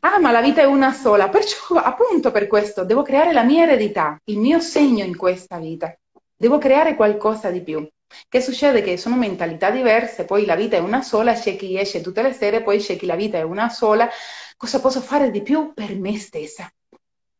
[0.00, 3.62] Ah, ma la vita è una sola, perciò appunto per questo devo creare la mia
[3.62, 5.94] eredità, il mio segno in questa vita.
[6.36, 7.86] Devo creare qualcosa di più.
[8.28, 8.82] Che succede?
[8.82, 12.32] Che sono mentalità diverse, poi la vita è una sola, c'è chi esce tutte le
[12.32, 14.08] sere, poi c'è chi la vita è una sola.
[14.56, 16.68] Cosa posso fare di più per me stessa?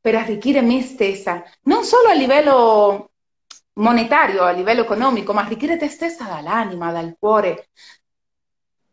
[0.01, 3.08] Per arricchire me stessa, non solo a livello
[3.79, 7.69] monetario, a livello economico, ma arricchire te stessa dall'anima, dal cuore,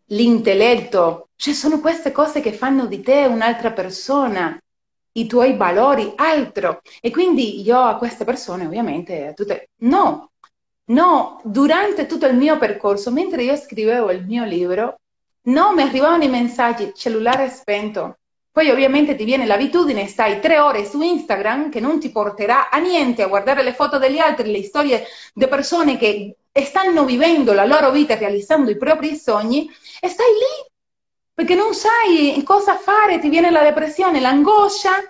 [0.07, 1.29] l'intelletto.
[1.35, 4.57] Cioè sono queste cose che fanno di te un'altra persona,
[5.13, 6.81] i tuoi valori, altro.
[7.01, 10.31] E quindi io a queste persone, ovviamente, a tutte, no,
[10.85, 14.99] no, durante tutto il mio percorso, mentre io scrivevo il mio libro,
[15.43, 18.17] no, mi arrivavano i messaggi, cellulare spento.
[18.55, 22.77] Poi ovviamente ti viene l'abitudine, stai tre ore su Instagram che non ti porterà a
[22.77, 25.03] niente, a guardare le foto degli altri, le storie
[25.33, 30.71] di persone che stanno vivendo la loro vita realizzando i propri sogni e stai lì
[31.33, 35.03] perché non sai cosa fare, ti viene la depressione, l'angoscia.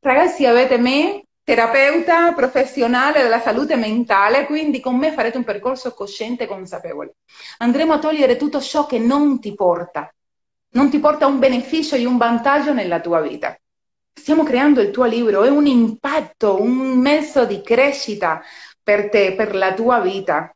[0.00, 6.44] Ragazzi, avete me, terapeuta professionale della salute mentale, quindi con me farete un percorso cosciente
[6.44, 7.16] e consapevole.
[7.58, 10.10] Andremo a togliere tutto ciò che non ti porta,
[10.70, 13.56] non ti porta un beneficio e un vantaggio nella tua vita.
[14.12, 18.42] Stiamo creando il tuo libro, è un impatto, un mezzo di crescita
[18.82, 20.54] per te, per la tua vita.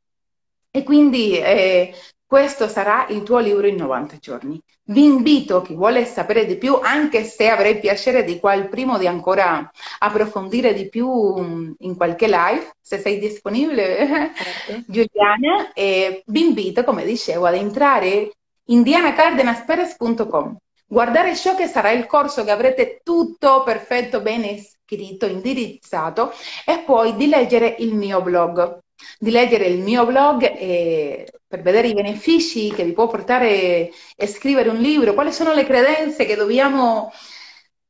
[0.71, 1.95] E quindi eh,
[2.31, 4.61] questo sarà il tuo libro in 90 giorni.
[4.85, 8.99] Vi invito, chi vuole sapere di più, anche se avrei piacere di qua il primo
[8.99, 14.85] di ancora approfondire di più mm, in qualche live, se sei disponibile, certo.
[14.87, 18.31] Giuliana, eh, vi invito, come dicevo, ad entrare
[18.71, 20.57] in dianacardenasperes.com,
[20.87, 26.33] guardare ciò che sarà il corso che avrete tutto perfetto, bene scritto, indirizzato
[26.65, 28.79] e poi di leggere il mio blog
[29.19, 34.27] di leggere il mio blog e, per vedere i benefici che vi può portare a
[34.27, 37.13] scrivere un libro, quali sono le credenze che dobbiamo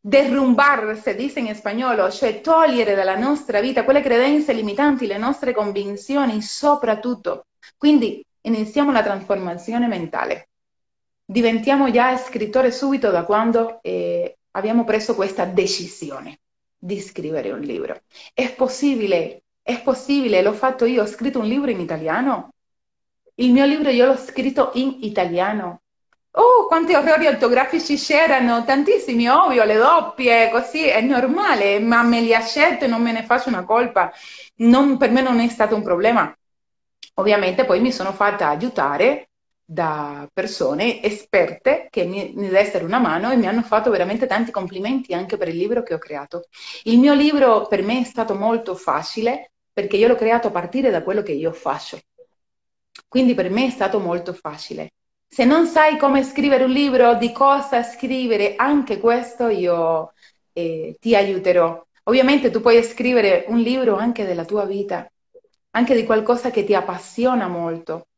[0.00, 5.52] derrumbar, se dice in spagnolo, cioè togliere dalla nostra vita quelle credenze limitanti, le nostre
[5.52, 7.46] convinzioni soprattutto.
[7.76, 10.49] Quindi iniziamo la trasformazione mentale.
[11.30, 16.40] Diventiamo già scrittori subito da quando eh, abbiamo preso questa decisione
[16.76, 18.02] di scrivere un libro.
[18.34, 22.54] È possibile è possibile, l'ho fatto io, ho scritto un libro in italiano.
[23.36, 25.82] Il mio libro io l'ho scritto in italiano.
[26.32, 32.34] Oh, quanti errori ortografici c'erano, tantissimi, ovvio, le doppie, così, è normale, ma me li
[32.34, 34.12] accetto e non me ne faccio una colpa.
[34.56, 36.36] Non, per me non è stato un problema.
[37.14, 39.29] Ovviamente poi mi sono fatta aiutare
[39.72, 44.50] da persone esperte che mi, mi dessero una mano e mi hanno fatto veramente tanti
[44.50, 46.46] complimenti anche per il libro che ho creato.
[46.84, 50.90] Il mio libro per me è stato molto facile perché io l'ho creato a partire
[50.90, 52.00] da quello che io faccio.
[53.06, 54.90] Quindi per me è stato molto facile.
[55.28, 60.12] Se non sai come scrivere un libro, di cosa scrivere, anche questo io
[60.52, 61.80] eh, ti aiuterò.
[62.04, 65.08] Ovviamente tu puoi scrivere un libro anche della tua vita,
[65.70, 68.08] anche di qualcosa che ti appassiona molto,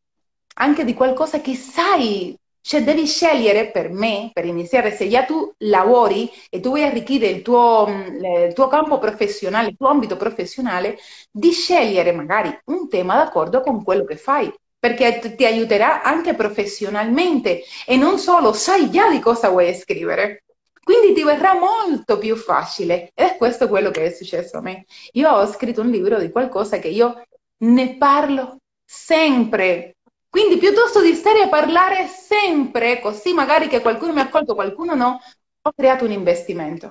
[0.55, 5.53] anche di qualcosa che sai cioè devi scegliere per me, per iniziare, se già tu
[5.59, 10.16] lavori e tu vuoi arricchire il tuo, mm, il tuo campo professionale, il tuo ambito
[10.16, 10.96] professionale,
[11.30, 17.62] di scegliere magari un tema d'accordo con quello che fai, perché ti aiuterà anche professionalmente
[17.84, 20.44] e non solo, sai già di cosa vuoi scrivere.
[20.82, 24.84] Quindi ti verrà molto più facile ed è questo quello che è successo a me.
[25.12, 27.22] Io ho scritto un libro di qualcosa che io
[27.59, 29.96] ne parlo sempre,
[30.33, 34.95] quindi piuttosto di stare a parlare sempre, così magari che qualcuno mi ha accolto, qualcuno
[34.95, 35.20] no,
[35.61, 36.91] ho creato un investimento.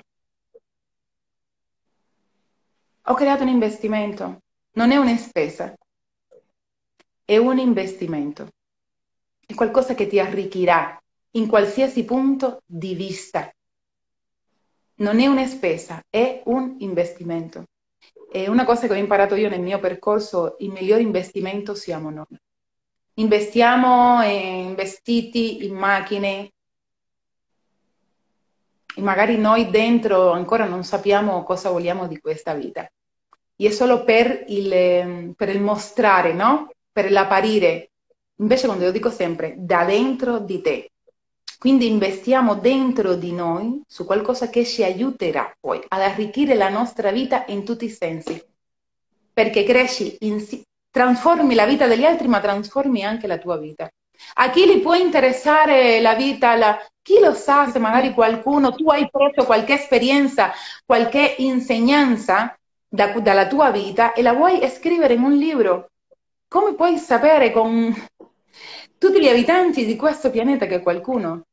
[3.05, 4.41] Ho creato un investimento,
[4.73, 5.73] non è una spesa,
[7.25, 8.49] è un investimento.
[9.43, 13.51] È qualcosa che ti arricchirà in qualsiasi punto di vista.
[14.97, 17.63] Non è una spesa, è un investimento.
[18.31, 22.37] È una cosa che ho imparato io nel mio percorso, il miglior investimento siamo noi
[23.15, 26.51] investiamo in vestiti, in macchine,
[28.93, 32.89] e magari noi dentro ancora non sappiamo cosa vogliamo di questa vita.
[33.55, 36.71] E è solo per il, per il mostrare, no?
[36.91, 37.91] Per l'apparire.
[38.37, 40.91] Invece, quando io dico sempre, da dentro di te.
[41.57, 47.11] Quindi investiamo dentro di noi su qualcosa che ci aiuterà poi ad arricchire la nostra
[47.11, 48.43] vita in tutti i sensi.
[49.31, 50.43] Perché cresci in,
[50.91, 53.89] trasformi la vita degli altri, ma trasformi anche la tua vita.
[54.35, 56.77] A chi gli può interessare la vita, la...
[57.01, 60.51] chi lo sa se magari qualcuno, tu hai preso qualche esperienza,
[60.85, 62.55] qualche insegnanza
[62.87, 65.89] da, dalla tua vita e la vuoi scrivere in un libro?
[66.47, 67.95] Come puoi sapere con
[68.97, 71.45] tutti gli abitanti di questo pianeta che qualcuno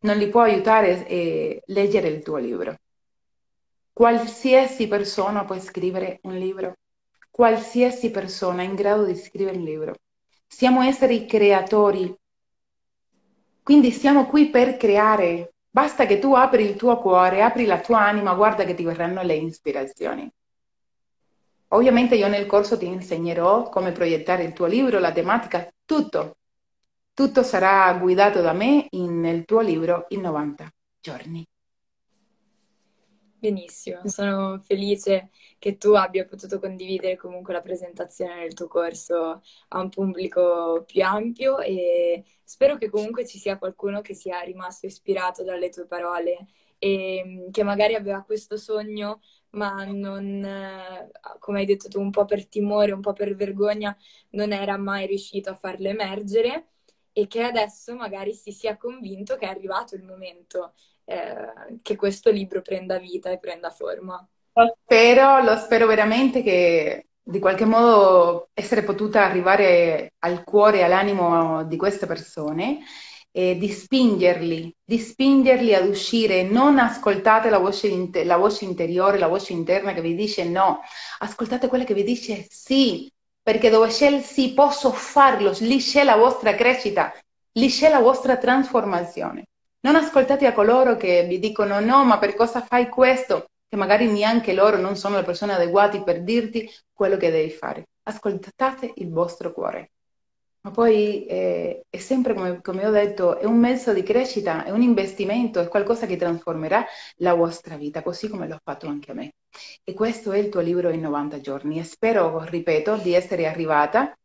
[0.00, 2.76] non li può aiutare a leggere il tuo libro?
[3.92, 6.74] Qualsiasi persona può scrivere un libro,
[7.36, 9.94] qualsiasi persona in grado di scrivere un libro.
[10.46, 12.16] Siamo esseri creatori,
[13.62, 15.52] quindi siamo qui per creare.
[15.68, 19.20] Basta che tu apri il tuo cuore, apri la tua anima, guarda che ti verranno
[19.20, 20.26] le ispirazioni.
[21.68, 26.38] Ovviamente io nel corso ti insegnerò come proiettare il tuo libro, la tematica, tutto.
[27.12, 30.70] Tutto sarà guidato da me nel tuo libro in 90
[31.02, 31.46] giorni.
[33.38, 39.80] Benissimo, sono felice che tu abbia potuto condividere comunque la presentazione del tuo corso a
[39.80, 45.44] un pubblico più ampio e spero che comunque ci sia qualcuno che sia rimasto ispirato
[45.44, 46.46] dalle tue parole
[46.78, 49.20] e mm, che magari aveva questo sogno
[49.50, 53.96] ma non, come hai detto tu, un po' per timore, un po' per vergogna,
[54.30, 56.68] non era mai riuscito a farlo emergere
[57.12, 60.74] e che adesso magari si sia convinto che è arrivato il momento
[61.06, 64.26] eh, che questo libro prenda vita e prenda forma.
[64.52, 70.82] Lo spero, lo spero veramente che di qualche modo essere potuta arrivare al cuore e
[70.82, 72.78] all'animo di queste persone
[73.30, 76.42] e di spingerli, di spingerli ad uscire.
[76.42, 77.88] Non ascoltate la voce,
[78.24, 80.80] la voce interiore, la voce interna che vi dice no,
[81.18, 83.10] ascoltate quella che vi dice sì,
[83.42, 87.12] perché dove c'è il sì posso farlo, lì c'è la vostra crescita,
[87.52, 89.44] lì c'è la vostra trasformazione.
[89.86, 93.50] Non ascoltate a coloro che vi dicono no, ma per cosa fai questo?
[93.68, 97.86] Che magari neanche loro non sono le persone adeguate per dirti quello che devi fare.
[98.02, 99.92] Ascoltate il vostro cuore.
[100.62, 104.70] Ma poi eh, è sempre, come, come, ho detto, è un mezzo di crescita, è
[104.70, 106.84] un investimento, è qualcosa che trasformerà
[107.18, 109.34] la vostra vita, così come l'ho fatto anche a me.
[109.84, 111.78] E questo è il tuo libro in 90 giorni.
[111.78, 114.18] E spero, ripeto, di essere arrivata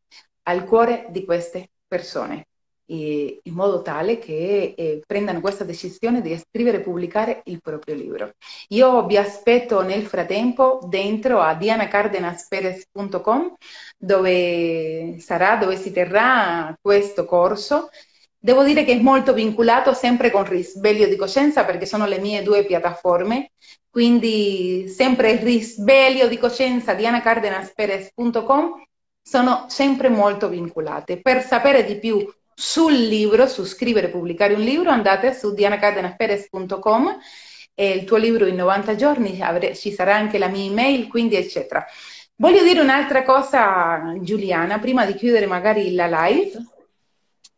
[0.43, 2.47] al cuore di queste persone
[2.91, 8.33] in modo tale che eh, prendano questa decisione di scrivere e pubblicare il proprio libro.
[8.69, 13.55] Io vi aspetto nel frattempo dentro a dianacardenasperez.com
[13.97, 17.89] dove sarà, dove si terrà questo corso.
[18.37, 22.41] Devo dire che è molto vincolato sempre con Risveglio di Coscienza perché sono le mie
[22.41, 23.51] due piattaforme,
[23.89, 28.83] quindi sempre Risveglio di Coscienza, dianacardenasperez.com
[29.21, 31.21] sono sempre molto vincolate.
[31.21, 32.25] Per sapere di più
[32.61, 37.17] sul libro, su scrivere e pubblicare un libro, andate su dianacardenasperez.com
[37.73, 39.39] e il tuo libro in 90 giorni,
[39.73, 41.83] ci sarà anche la mia email, quindi eccetera.
[42.35, 46.51] Voglio dire un'altra cosa, Giuliana, prima di chiudere magari la live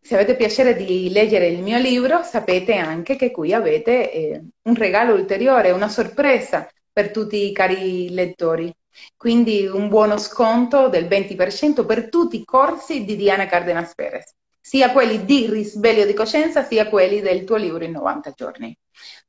[0.00, 4.74] se avete piacere di leggere il mio libro, sapete anche che qui avete eh, un
[4.74, 8.72] regalo ulteriore, una sorpresa per tutti i cari lettori.
[9.16, 14.92] Quindi un buono sconto del 20% per tutti i corsi di Diana Cardenas Perez, sia
[14.92, 18.76] quelli di risveglio di coscienza, sia quelli del tuo libro in 90 giorni.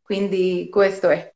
[0.02, 1.34] Quindi questo è.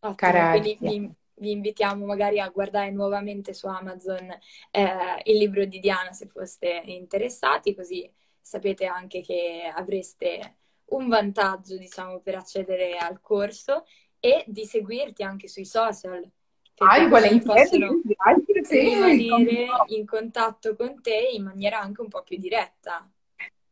[0.00, 4.28] Ottimo, cara quindi vi, vi, invitiamo magari a guardare nuovamente su Amazon
[4.72, 11.76] eh, il libro di Diana se foste interessati, così sapete anche che avreste un vantaggio,
[11.76, 13.84] diciamo, per accedere al corso
[14.18, 16.28] e di seguirti anche sui social
[16.82, 23.08] Grazie, sì, rimanere in contatto con te in maniera anche un po' più diretta.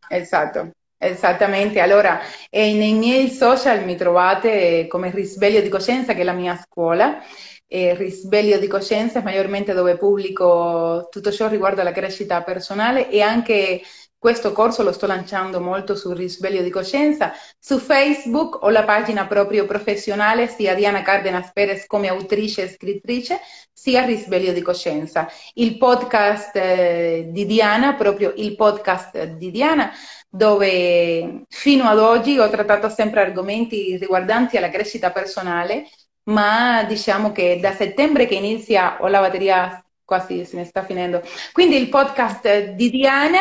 [0.09, 0.71] Esatto.
[1.03, 6.57] Esattamente, allora nei miei social mi trovate come Risveglio di Coscienza, che è la mia
[6.57, 7.23] scuola,
[7.67, 13.81] e Risveglio di Coscienza maggiormente dove pubblico tutto ciò riguardo alla crescita personale e anche
[14.21, 17.33] questo corso lo sto lanciando molto sul risveglio di coscienza.
[17.59, 23.41] Su Facebook ho la pagina proprio professionale, sia Diana Cardenas Perez come autrice e scrittrice,
[23.73, 25.27] sia Risveglio di coscienza.
[25.55, 29.91] Il podcast eh, di Diana, proprio il podcast di Diana,
[30.29, 35.87] dove fino ad oggi ho trattato sempre argomenti riguardanti alla crescita personale,
[36.25, 41.23] ma diciamo che da settembre che inizia ho la batteria quasi se ne sta finendo.
[41.53, 43.41] Quindi il podcast di Diana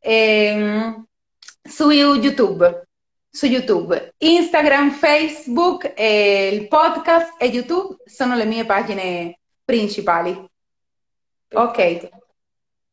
[0.00, 1.04] ehm,
[1.62, 2.88] su YouTube,
[3.30, 10.48] su YouTube, Instagram, Facebook, il podcast e YouTube sono le mie pagine principali.
[11.52, 12.08] Ok.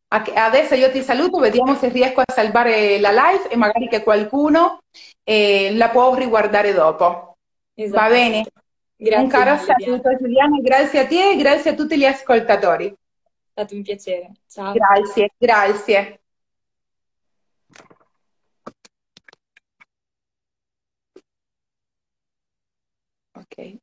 [0.09, 4.79] Adesso io ti saluto, vediamo se riesco a salvare la live e magari che qualcuno
[5.23, 7.37] eh, la può riguardare dopo.
[7.73, 8.01] Esatto.
[8.01, 8.45] Va bene?
[8.95, 12.87] Grazie un caro saluto Giuliana, grazie a te e grazie a tutti gli ascoltatori.
[12.87, 12.95] È
[13.51, 14.31] stato un piacere.
[14.47, 14.73] Ciao.
[14.73, 16.19] Grazie, grazie.
[23.53, 23.79] Okay.